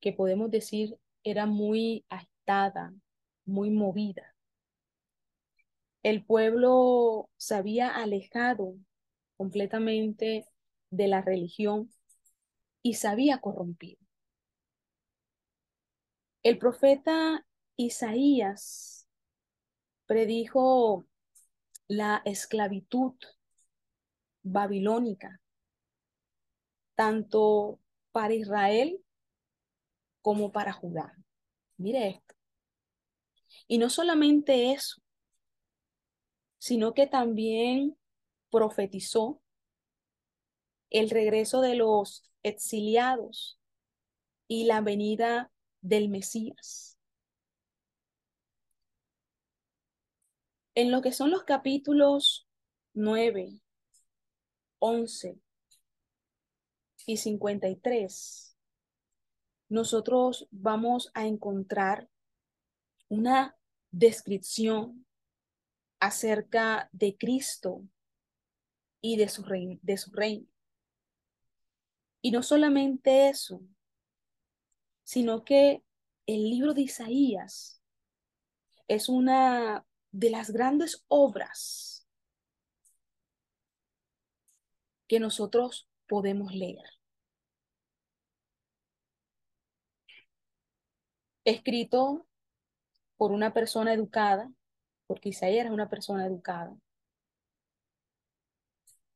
[0.00, 2.92] que podemos decir era muy agitada,
[3.44, 4.34] muy movida.
[6.02, 8.74] El pueblo se había alejado
[9.36, 10.48] completamente
[10.90, 11.92] de la religión
[12.82, 14.00] y se había corrompido.
[16.42, 19.06] El profeta Isaías
[20.06, 21.04] predijo
[21.86, 23.14] la esclavitud
[24.42, 25.40] babilónica,
[26.94, 27.78] tanto
[28.12, 29.02] para Israel
[30.22, 31.16] como para Judá.
[31.76, 32.34] Mire esto.
[33.66, 35.00] Y no solamente eso,
[36.58, 37.96] sino que también
[38.50, 39.40] profetizó
[40.90, 43.58] el regreso de los exiliados
[44.48, 46.98] y la venida del Mesías.
[50.74, 52.46] En lo que son los capítulos
[52.94, 53.60] 9
[54.80, 55.38] 11
[57.06, 58.56] y 53,
[59.68, 62.10] nosotros vamos a encontrar
[63.08, 63.56] una
[63.90, 65.06] descripción
[66.00, 67.84] acerca de Cristo
[69.00, 69.78] y de su reino.
[69.82, 70.46] De su reino.
[72.22, 73.62] Y no solamente eso,
[75.04, 75.82] sino que
[76.26, 77.82] el libro de Isaías
[78.88, 81.99] es una de las grandes obras
[85.10, 86.84] que nosotros podemos leer.
[91.44, 92.28] Escrito
[93.16, 94.52] por una persona educada,
[95.08, 96.76] porque Isaías era una persona educada,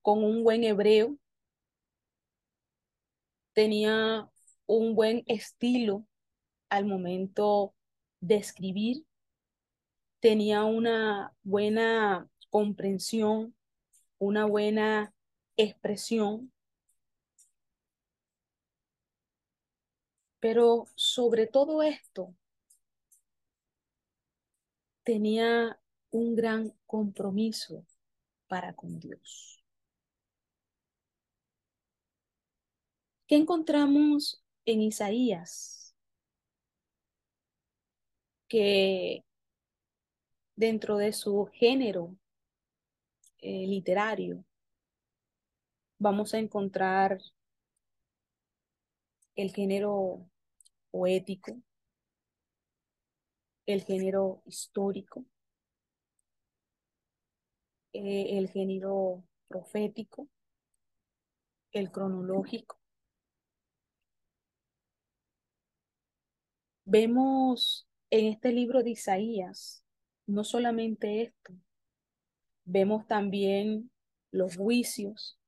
[0.02, 1.16] con un buen hebreo,
[3.52, 4.28] tenía
[4.66, 6.04] un buen estilo
[6.70, 7.72] al momento
[8.18, 9.06] de escribir,
[10.18, 13.54] tenía una buena comprensión,
[14.18, 15.13] una buena
[15.56, 16.52] expresión,
[20.40, 22.34] pero sobre todo esto
[25.04, 25.78] tenía
[26.10, 27.84] un gran compromiso
[28.46, 29.64] para con Dios.
[33.26, 35.94] ¿Qué encontramos en Isaías?
[38.48, 39.24] Que
[40.56, 42.16] dentro de su género
[43.38, 44.44] eh, literario
[45.98, 47.18] vamos a encontrar
[49.36, 50.28] el género
[50.90, 51.60] poético,
[53.66, 55.24] el género histórico,
[57.92, 60.28] eh, el género profético,
[61.72, 62.78] el cronológico.
[66.84, 69.84] Vemos en este libro de Isaías
[70.26, 71.54] no solamente esto,
[72.64, 73.90] vemos también
[74.30, 75.38] los juicios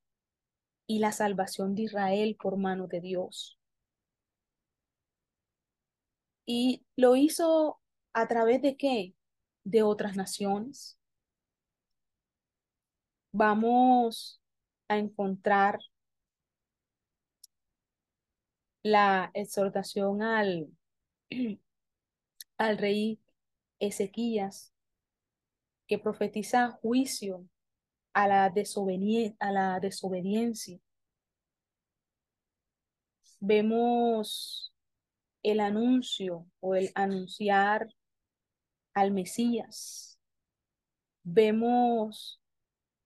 [0.87, 3.59] y la salvación de Israel por mano de Dios.
[6.45, 7.81] Y lo hizo
[8.13, 9.15] a través de qué?
[9.65, 10.99] De otras naciones.
[13.33, 14.41] Vamos
[14.89, 15.79] a encontrar
[18.83, 20.69] la exhortación al,
[22.59, 23.21] al rey
[23.81, 24.73] Ezequías,
[25.89, 27.47] que profetiza juicio
[28.17, 30.81] a la, a la desobediencia.
[33.41, 34.73] Vemos
[35.43, 37.89] el anuncio o el anunciar
[38.95, 40.19] al Mesías.
[41.25, 42.41] Vemos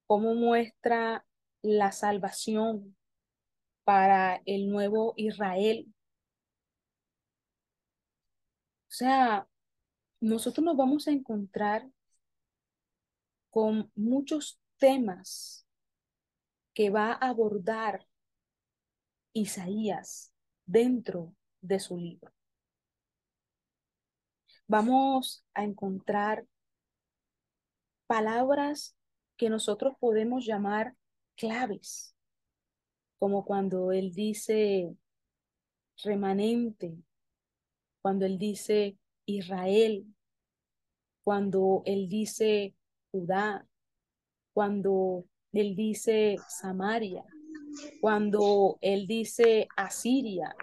[0.06, 1.26] cómo muestra
[1.60, 2.96] la salvación
[3.82, 5.92] para el nuevo Israel.
[8.88, 9.48] O sea,
[10.20, 11.90] nosotros nos vamos a encontrar
[13.50, 15.64] con muchos temas
[16.74, 18.04] que va a abordar
[19.32, 20.32] Isaías
[20.66, 22.32] dentro de su libro.
[24.66, 26.46] Vamos a encontrar
[28.06, 28.96] palabras
[29.36, 30.96] que nosotros podemos llamar
[31.36, 32.14] claves,
[33.18, 34.96] como cuando él dice
[36.02, 36.96] remanente,
[38.00, 40.06] cuando él dice Israel,
[41.22, 42.74] cuando él dice
[43.10, 43.66] Judá,
[44.60, 47.24] cuando él dice Samaria,
[48.02, 50.54] cuando él dice Asiria,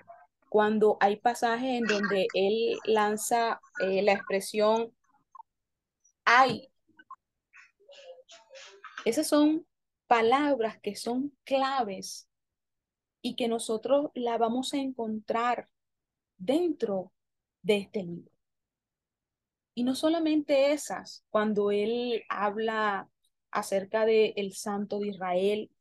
[0.50, 4.96] cuando hay pasajes en donde él lanza eh, la expresión
[6.26, 6.70] hay.
[9.04, 9.66] Esas son
[10.06, 12.30] palabras que son claves
[13.24, 15.70] y que nosotros la vamos a encontrar
[16.38, 17.12] dentro
[17.64, 18.32] de este libro.
[19.74, 23.10] Y no solamente esas, cuando él habla
[23.58, 25.72] acerca de el Santo de Israel,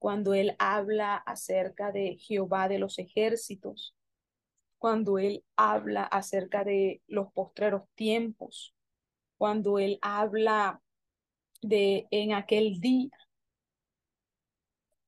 [0.00, 3.94] cuando él habla acerca de Jehová de los ejércitos,
[4.78, 8.74] cuando él habla acerca de los postreros tiempos,
[9.38, 10.82] cuando él habla
[11.60, 13.16] de en aquel día.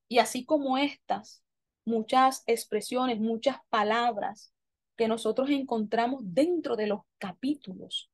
[0.06, 1.42] Y así como estas,
[1.84, 4.52] muchas expresiones, muchas palabras
[4.96, 8.12] que nosotros encontramos dentro de los capítulos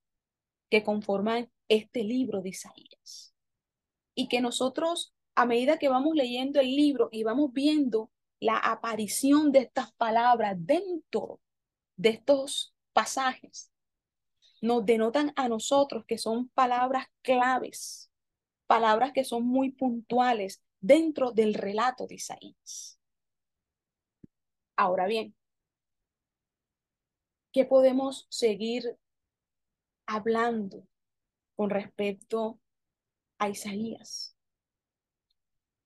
[0.71, 3.30] que conforman este libro de Isaías.
[4.21, 9.51] Y que nosotros, a medida que vamos leyendo el libro y vamos viendo la aparición
[9.51, 11.41] de estas palabras dentro
[11.97, 13.73] de estos pasajes,
[14.61, 18.11] nos denotan a nosotros que son palabras claves,
[18.67, 23.01] palabras que son muy puntuales dentro del relato de Isaías.
[24.77, 25.35] Ahora bien,
[27.53, 28.99] ¿Qué podemos seguir
[30.07, 30.87] hablando
[31.57, 32.61] con respecto
[33.41, 34.37] a Isaías?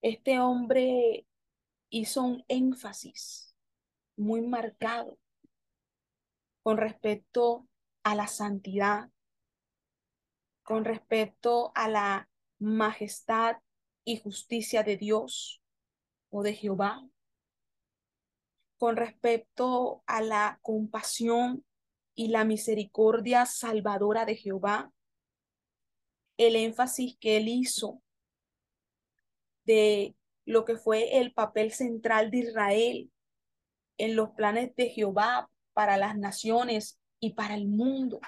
[0.03, 1.27] Este hombre
[1.89, 3.57] hizo un énfasis
[4.17, 5.19] muy marcado
[6.63, 7.67] con respecto
[8.03, 9.11] a la santidad,
[10.63, 12.29] con respecto a la
[12.59, 13.57] majestad
[14.05, 15.63] y justicia de Dios
[16.31, 17.07] o de Jehová,
[18.77, 21.65] con respecto a la compasión
[22.15, 24.93] y la misericordia salvadora de Jehová,
[26.37, 28.03] el énfasis que él hizo
[29.65, 30.15] de
[30.45, 33.11] lo que fue el papel central de Israel
[33.97, 38.21] en los planes de Jehová para las naciones y para el mundo.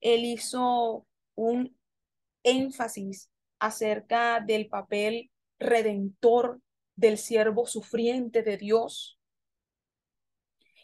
[0.00, 1.76] Él hizo un
[2.42, 6.60] énfasis acerca del papel redentor
[6.96, 9.18] del siervo sufriente de Dios.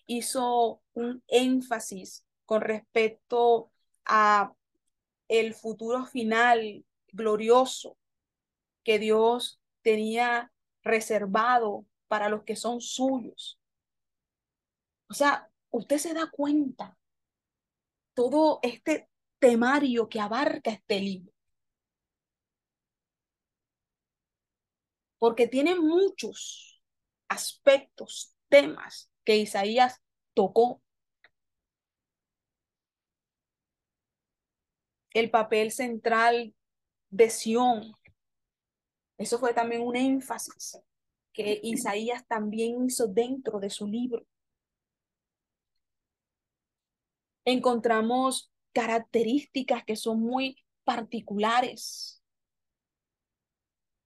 [0.07, 3.71] Hizo un énfasis con respecto
[4.05, 4.53] a
[5.29, 7.97] el futuro final glorioso
[8.85, 10.53] que Dios tenía
[10.83, 13.59] reservado para los que son suyos.
[15.09, 16.97] O sea, usted se da cuenta
[18.15, 19.09] todo este
[19.39, 21.33] temario que abarca este libro.
[25.19, 26.83] Porque tiene muchos
[27.29, 30.01] aspectos, temas que Isaías
[30.35, 30.83] tocó.
[35.17, 36.55] El papel central
[37.09, 37.95] de Sión.
[39.17, 40.79] Eso fue también un énfasis
[41.33, 44.27] que Isaías también hizo dentro de su libro.
[47.47, 52.23] Encontramos características que son muy particulares,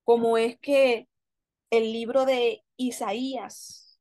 [0.04, 1.08] como es que
[1.70, 4.00] el libro de Isaías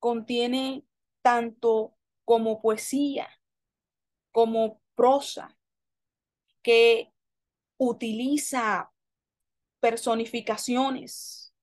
[0.00, 0.84] contiene
[1.22, 3.28] tanto como poesía
[4.32, 5.56] como prosa
[6.62, 7.12] que
[7.78, 8.92] utiliza
[9.80, 11.54] personificaciones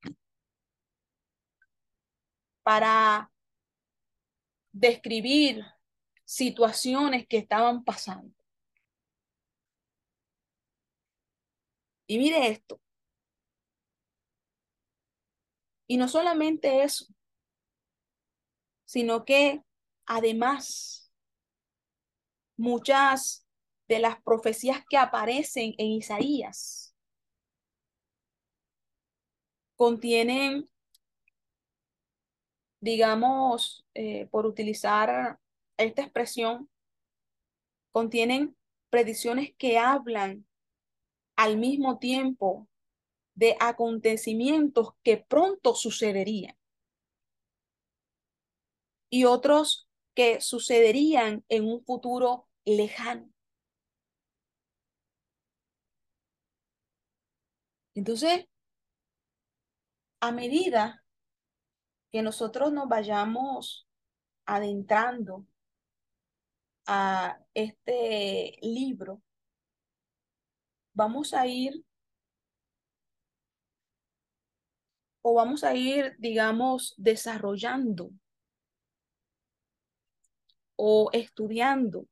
[2.64, 3.32] para
[4.72, 5.66] describir
[6.26, 8.36] situaciones que estaban pasando.
[12.08, 12.82] Y mire esto.
[15.88, 17.06] Y no solamente eso,
[18.86, 19.64] sino que
[20.06, 21.12] además
[22.58, 23.49] muchas
[23.90, 26.96] de las profecías que aparecen en Isaías
[29.76, 30.70] contienen,
[32.80, 35.40] digamos, eh, por utilizar
[35.78, 36.70] esta expresión,
[37.92, 38.56] contienen
[38.92, 40.46] predicciones que hablan
[41.36, 42.68] al mismo tiempo
[43.34, 46.56] de acontecimientos que pronto sucederían
[49.10, 53.32] y otros que sucederían en un futuro lejano.
[58.00, 58.45] Entonces,
[60.22, 61.04] a medida
[62.14, 63.89] que nosotros nos vayamos
[64.45, 65.45] adentrando
[66.86, 69.22] a este libro,
[70.93, 71.84] vamos a ir
[75.22, 78.12] o vamos a ir, digamos, desarrollando
[80.78, 82.08] o estudiando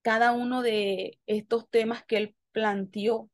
[0.00, 3.28] cada uno de estos temas que él planteó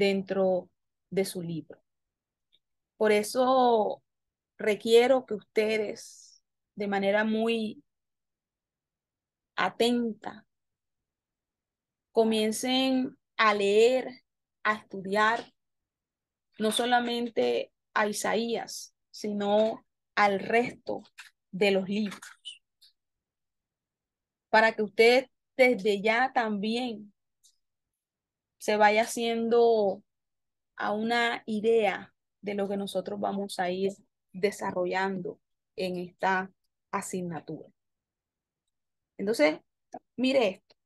[0.00, 0.70] dentro
[1.10, 1.78] de su libro.
[2.96, 4.02] Por eso
[4.56, 6.42] requiero que ustedes,
[6.74, 7.84] de manera muy
[9.56, 10.46] atenta,
[12.12, 14.08] comiencen a leer,
[14.62, 15.52] a estudiar,
[16.58, 19.84] no solamente a Isaías, sino
[20.14, 21.02] al resto
[21.50, 22.20] de los libros,
[24.48, 25.26] para que usted
[25.58, 27.12] desde ya también
[28.60, 30.02] se vaya haciendo
[30.76, 33.92] a una idea de lo que nosotros vamos a ir
[34.32, 35.40] desarrollando
[35.76, 36.52] en esta
[36.90, 37.68] asignatura.
[39.16, 39.60] Entonces,
[40.16, 40.76] mire esto.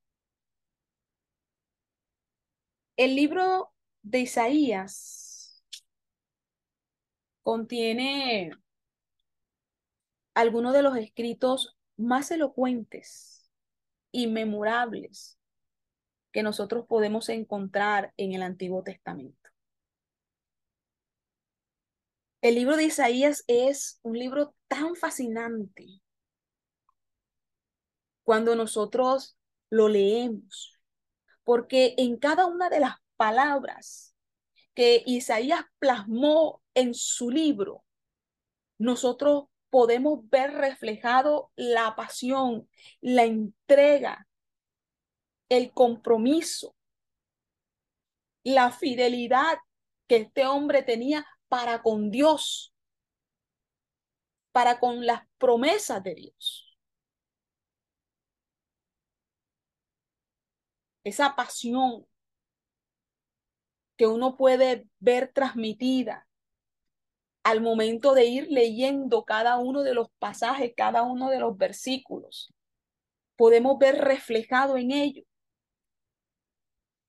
[2.96, 3.72] El libro
[4.02, 5.64] de Isaías
[7.42, 8.52] contiene
[10.34, 13.50] algunos de los escritos más elocuentes
[14.12, 15.38] y memorables
[16.34, 19.50] que nosotros podemos encontrar en el Antiguo Testamento.
[22.42, 25.86] El libro de Isaías es un libro tan fascinante
[28.24, 29.38] cuando nosotros
[29.70, 30.76] lo leemos,
[31.44, 34.16] porque en cada una de las palabras
[34.74, 37.84] que Isaías plasmó en su libro,
[38.76, 42.68] nosotros podemos ver reflejado la pasión,
[43.00, 44.26] la entrega,
[45.54, 46.74] el compromiso,
[48.44, 49.58] la fidelidad
[50.06, 52.74] que este hombre tenía para con Dios,
[54.52, 56.64] para con las promesas de Dios.
[61.04, 62.06] esa pasión
[63.96, 66.26] que uno puede ver transmitida
[67.44, 72.52] al momento de ir leyendo cada uno de los pasajes, cada uno de los versículos.
[73.36, 75.22] Podemos ver reflejado en ello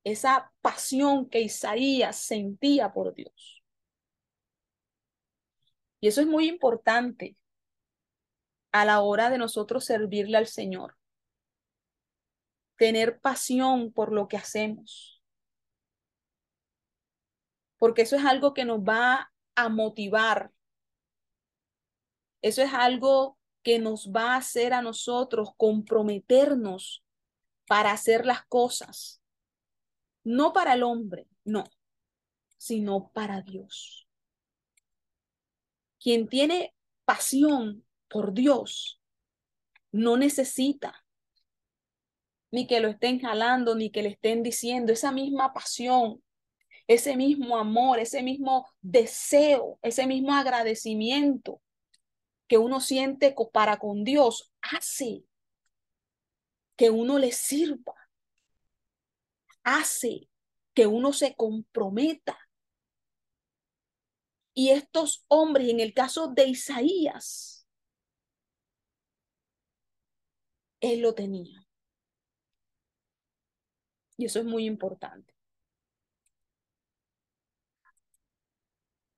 [0.06, 3.64] esa pasión que Isaías sentía por Dios.
[6.00, 7.36] Y eso es muy importante
[8.72, 10.96] a la hora de nosotros servirle al Señor.
[12.78, 15.24] Tener pasión por lo que hacemos.
[17.80, 20.52] Porque eso es algo que nos va a motivar.
[22.44, 27.04] Eso es algo que nos va a hacer a nosotros comprometernos
[27.66, 29.25] para hacer las cosas.
[30.26, 31.64] No para el hombre, no,
[32.58, 34.08] sino para Dios.
[35.98, 39.02] Quien tiene pasión por Dios
[39.92, 41.06] no necesita
[42.52, 46.24] ni que lo estén jalando, ni que le estén diciendo esa misma pasión,
[46.88, 51.62] ese mismo amor, ese mismo deseo, ese mismo agradecimiento
[52.48, 55.26] que uno siente para con Dios, hace
[56.76, 57.96] que uno le sirva,
[59.66, 60.30] hace
[60.74, 62.40] que uno se comprometa.
[64.54, 67.68] Y estos hombres, en el caso de Isaías,
[70.80, 71.68] él lo tenía.
[74.18, 75.34] Y eso es muy importante.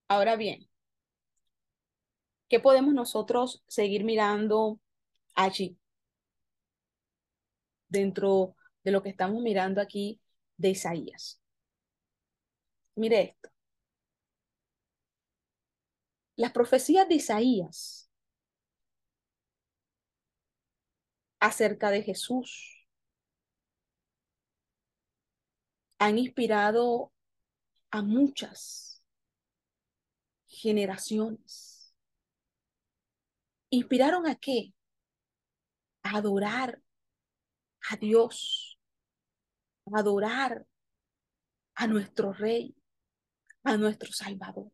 [0.10, 0.68] Ahora bien,
[2.50, 4.80] ¿qué podemos nosotros seguir mirando
[5.36, 5.78] allí?
[7.90, 10.20] Dentro de lo que estamos mirando aquí
[10.58, 11.42] de Isaías.
[12.96, 13.50] Mire esto.
[16.36, 18.10] Las profecías de Isaías
[21.40, 22.88] acerca de Jesús
[26.00, 27.12] han inspirado
[27.92, 29.04] a muchas
[30.48, 31.96] generaciones.
[33.70, 34.74] ¿Inspiraron a qué?
[36.04, 36.82] A adorar
[37.90, 38.77] a Dios,
[39.94, 40.66] adorar
[41.76, 42.76] a nuestro Rey,
[43.64, 44.72] a nuestro Salvador.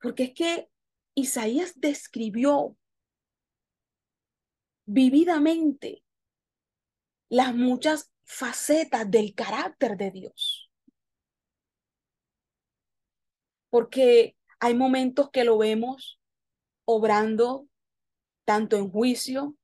[0.00, 0.70] Porque es que
[1.14, 2.76] Isaías describió
[4.86, 6.02] vividamente
[7.28, 10.70] las muchas facetas del carácter de Dios.
[13.70, 16.20] Porque hay momentos que lo vemos
[16.84, 17.68] obrando
[18.44, 19.56] tanto en juicio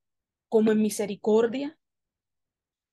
[0.49, 1.77] como en misericordia.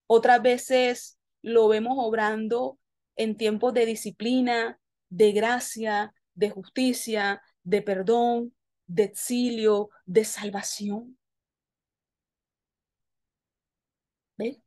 [0.06, 2.78] Otras veces lo vemos obrando
[3.16, 8.54] en tiempos de disciplina, de gracia, de justicia, de perdón,
[8.86, 11.18] de exilio, de salvación.
[14.38, 14.62] ¿Ven?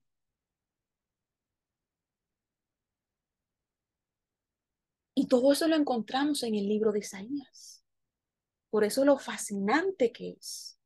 [5.15, 7.83] Y todo eso lo encontramos en el libro de Isaías.
[8.69, 10.76] Por eso lo fascinante que es.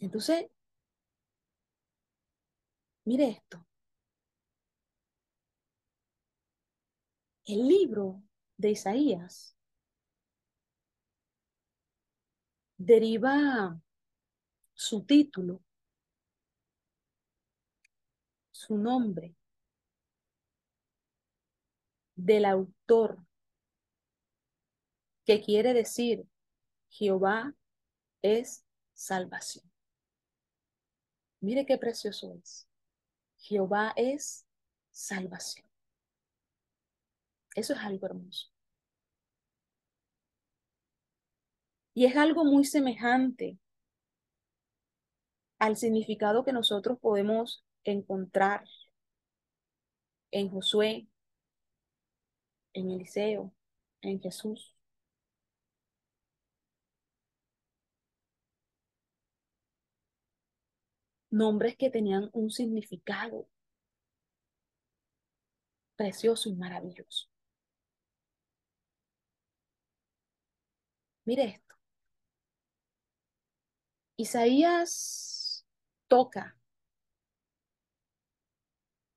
[0.00, 0.50] Entonces,
[3.04, 3.66] mire esto.
[7.44, 8.22] El libro
[8.56, 9.56] de Isaías
[12.78, 13.78] deriva
[14.72, 15.62] su título,
[18.52, 19.34] su nombre,
[22.14, 23.18] del autor,
[25.24, 26.26] que quiere decir
[26.88, 27.54] Jehová
[28.22, 29.69] es salvación.
[31.40, 32.68] Mire qué precioso es.
[33.38, 34.46] Jehová es
[34.90, 35.66] salvación.
[37.54, 38.48] Eso es algo hermoso.
[41.94, 43.58] Y es algo muy semejante
[45.58, 48.64] al significado que nosotros podemos encontrar
[50.30, 51.08] en Josué,
[52.72, 53.52] en Eliseo,
[54.00, 54.69] en Jesús.
[61.30, 63.48] Nombres que tenían un significado
[65.96, 67.28] precioso y maravilloso.
[71.24, 71.74] Mire esto.
[74.16, 75.64] Isaías
[76.08, 76.58] toca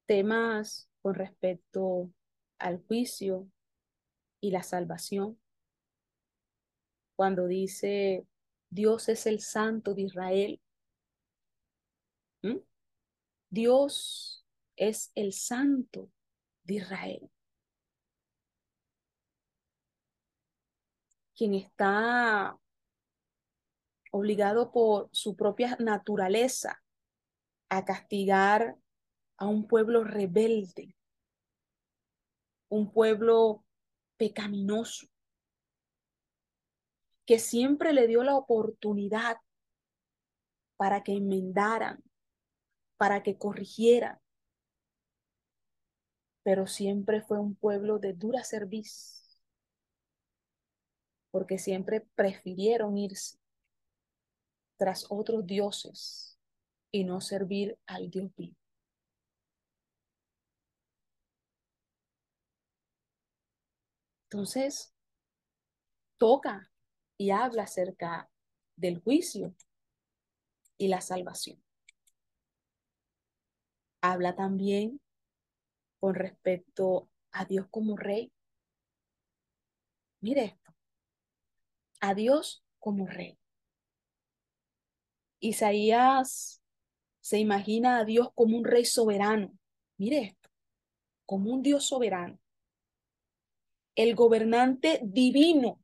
[0.05, 2.11] temas con respecto
[2.59, 3.49] al juicio
[4.39, 5.39] y la salvación.
[7.15, 8.27] Cuando dice,
[8.69, 10.61] Dios es el santo de Israel.
[12.43, 12.57] ¿Mm?
[13.49, 16.11] Dios es el santo
[16.63, 17.29] de Israel.
[21.35, 22.57] quien está
[24.11, 26.81] obligado por su propia naturaleza
[27.69, 28.77] a castigar
[29.37, 30.95] a un pueblo rebelde,
[32.69, 33.65] un pueblo
[34.17, 35.07] pecaminoso,
[37.25, 39.37] que siempre le dio la oportunidad
[40.77, 42.03] para que enmendaran,
[42.97, 44.19] para que corrigieran,
[46.43, 49.39] pero siempre fue un pueblo de dura cerviz,
[51.31, 53.37] porque siempre prefirieron irse
[54.77, 56.37] tras otros dioses
[56.91, 58.55] y no servir al Dios vivo.
[64.29, 64.91] Entonces,
[66.17, 66.71] toca
[67.17, 68.29] y habla acerca
[68.75, 69.53] del juicio
[70.77, 71.62] y la salvación.
[74.05, 74.99] Habla también
[76.01, 78.33] con respecto a Dios como rey.
[80.19, 80.75] Mire esto,
[82.01, 83.39] a Dios como rey.
[85.39, 86.61] Isaías
[87.21, 89.57] se imagina a Dios como un rey soberano.
[89.95, 90.49] Mire esto,
[91.25, 92.37] como un Dios soberano.
[93.95, 95.81] El gobernante divino,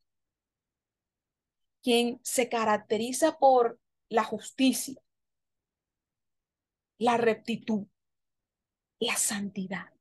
[1.82, 5.02] quien se caracteriza por la justicia,
[6.98, 7.88] la rectitud,
[9.00, 9.94] la santidad.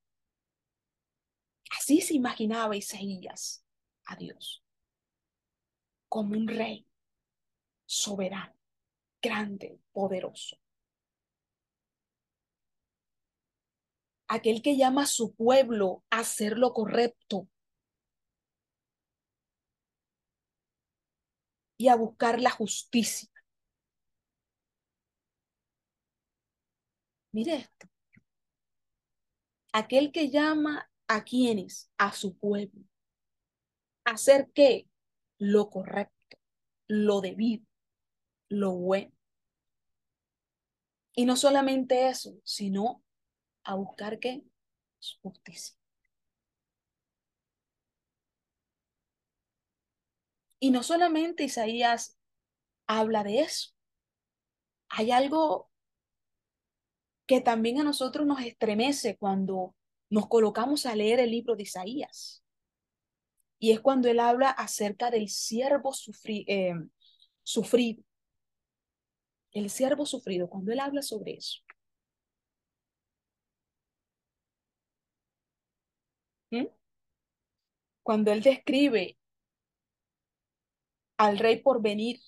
[1.76, 3.64] Así se imaginaba Isaías
[4.06, 4.64] a Dios,
[6.08, 6.86] como un rey
[7.86, 8.54] soberano,
[9.22, 10.56] grande, poderoso.
[14.28, 17.48] Aquel que llama a su pueblo a hacer lo correcto
[21.78, 23.30] y a buscar la justicia.
[27.32, 27.88] Mire esto.
[29.78, 32.82] Aquel que llama a quienes, a su pueblo,
[34.04, 34.88] hacer qué?
[35.38, 36.36] Lo correcto,
[36.88, 37.64] lo debido,
[38.48, 39.12] lo bueno.
[41.14, 43.04] Y no solamente eso, sino
[43.62, 44.42] a buscar qué?
[45.22, 45.76] Justicia.
[50.58, 52.18] Y no solamente Isaías
[52.88, 53.70] habla de eso.
[54.88, 55.67] Hay algo
[57.28, 59.76] que también a nosotros nos estremece cuando
[60.10, 62.42] nos colocamos a leer el libro de Isaías.
[63.58, 65.92] Y es cuando él habla acerca del siervo
[66.24, 66.74] eh,
[67.42, 68.02] sufrido.
[69.52, 71.58] El siervo sufrido, cuando él habla sobre eso.
[76.50, 76.66] ¿Mm?
[78.02, 79.18] Cuando él describe
[81.18, 82.20] al rey por venir.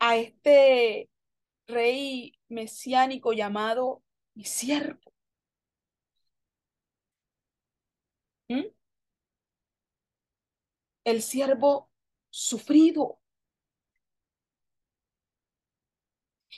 [0.00, 1.08] A este
[1.66, 4.02] rey mesiánico llamado
[4.34, 5.12] mi siervo.
[8.48, 8.64] ¿Mm?
[11.04, 11.90] El siervo
[12.30, 13.20] sufrido.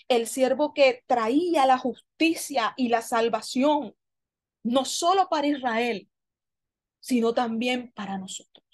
[0.09, 3.95] El siervo que traía la justicia y la salvación,
[4.65, 6.09] no solo para Israel,
[7.01, 8.65] sino también para nosotros.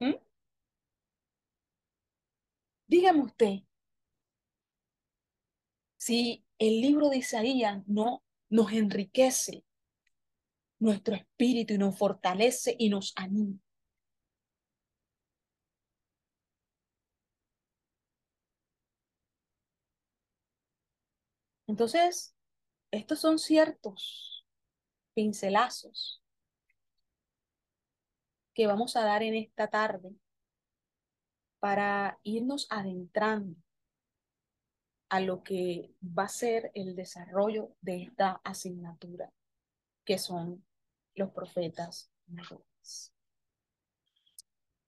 [0.00, 0.14] ¿Mm?
[2.92, 3.60] Dígame usted,
[5.96, 9.64] si el libro de Isaías no nos enriquece
[10.78, 13.58] nuestro espíritu y nos fortalece y nos anima.
[21.66, 22.36] Entonces,
[22.90, 24.44] estos son ciertos
[25.14, 26.22] pincelazos
[28.52, 30.14] que vamos a dar en esta tarde
[31.62, 33.54] para irnos adentrando
[35.08, 39.32] a lo que va a ser el desarrollo de esta asignatura,
[40.04, 40.64] que son
[41.14, 42.10] los profetas.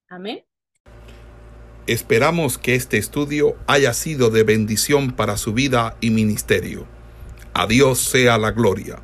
[0.08, 0.44] Amén.
[1.86, 6.88] Esperamos que este estudio haya sido de bendición para su vida y ministerio.
[7.52, 9.00] A Dios sea la gloria.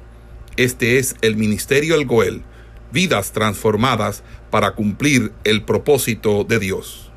[0.57, 2.43] Este es el Ministerio El Goel,
[2.91, 7.10] vidas transformadas para cumplir el propósito de Dios.